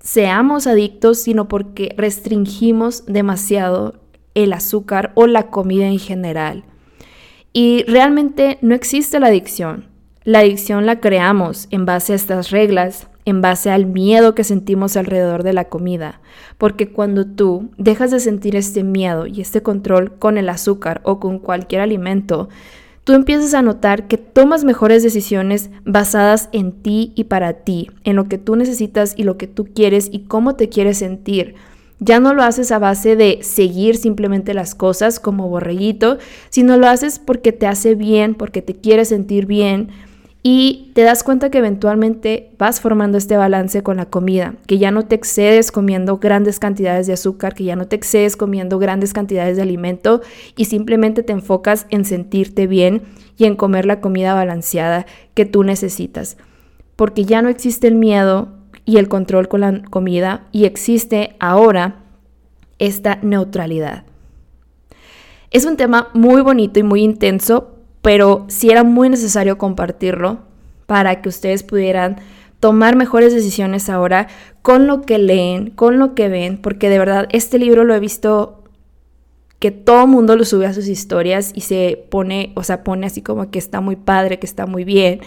[0.00, 4.00] seamos adictos, sino porque restringimos demasiado
[4.34, 6.64] el azúcar o la comida en general.
[7.56, 9.86] Y realmente no existe la adicción.
[10.24, 14.96] La adicción la creamos en base a estas reglas, en base al miedo que sentimos
[14.96, 16.20] alrededor de la comida.
[16.58, 21.20] Porque cuando tú dejas de sentir este miedo y este control con el azúcar o
[21.20, 22.48] con cualquier alimento,
[23.04, 28.16] tú empiezas a notar que tomas mejores decisiones basadas en ti y para ti, en
[28.16, 31.54] lo que tú necesitas y lo que tú quieres y cómo te quieres sentir
[32.00, 36.18] ya no lo haces a base de seguir simplemente las cosas como borreguito,
[36.50, 39.90] sino lo haces porque te hace bien, porque te quieres sentir bien
[40.46, 44.90] y te das cuenta que eventualmente vas formando este balance con la comida, que ya
[44.90, 49.14] no te excedes comiendo grandes cantidades de azúcar, que ya no te excedes comiendo grandes
[49.14, 50.20] cantidades de alimento
[50.54, 53.04] y simplemente te enfocas en sentirte bien
[53.38, 56.36] y en comer la comida balanceada que tú necesitas.
[56.94, 58.50] Porque ya no existe el miedo
[58.84, 62.00] y el control con la comida y existe ahora
[62.78, 64.04] esta neutralidad.
[65.50, 70.40] Es un tema muy bonito y muy intenso, pero sí era muy necesario compartirlo
[70.86, 72.16] para que ustedes pudieran
[72.60, 74.28] tomar mejores decisiones ahora
[74.62, 78.00] con lo que leen, con lo que ven, porque de verdad este libro lo he
[78.00, 78.64] visto
[79.58, 83.22] que todo mundo lo sube a sus historias y se pone, o sea, pone así
[83.22, 85.20] como que está muy padre, que está muy bien,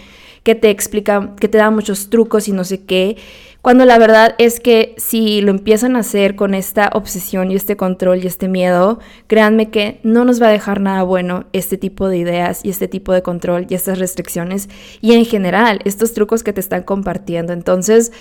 [0.44, 3.16] que te explica, que te da muchos trucos y no sé qué.
[3.60, 7.76] Cuando la verdad es que si lo empiezan a hacer con esta obsesión y este
[7.76, 12.08] control y este miedo, créanme que no nos va a dejar nada bueno este tipo
[12.08, 14.68] de ideas y este tipo de control y estas restricciones
[15.00, 17.52] y en general estos trucos que te están compartiendo.
[17.52, 18.12] Entonces,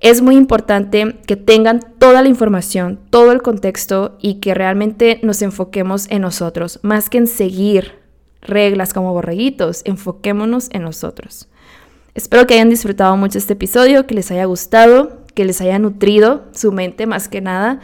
[0.00, 5.42] es muy importante que tengan toda la información, todo el contexto y que realmente nos
[5.42, 7.92] enfoquemos en nosotros, más que en seguir
[8.40, 11.48] reglas como borreguitos, enfoquémonos en nosotros.
[12.16, 16.46] Espero que hayan disfrutado mucho este episodio, que les haya gustado, que les haya nutrido
[16.52, 17.80] su mente más que nada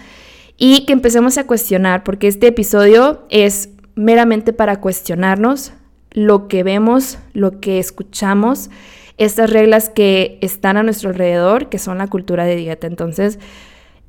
[0.56, 5.74] y que empecemos a cuestionar, porque este episodio es meramente para cuestionarnos
[6.12, 8.70] lo que vemos, lo que escuchamos,
[9.18, 12.86] estas reglas que están a nuestro alrededor, que son la cultura de dieta.
[12.86, 13.38] Entonces,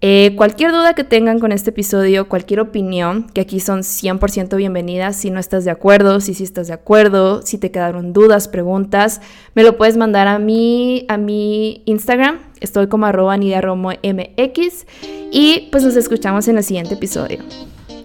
[0.05, 5.15] eh, cualquier duda que tengan con este episodio, cualquier opinión, que aquí son 100% bienvenidas,
[5.15, 9.21] si no estás de acuerdo, si sí estás de acuerdo, si te quedaron dudas, preguntas,
[9.55, 14.87] me lo puedes mandar a mí, a mi Instagram, estoy como arroba MX
[15.31, 17.39] y pues nos escuchamos en el siguiente episodio.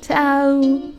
[0.00, 0.97] Chao.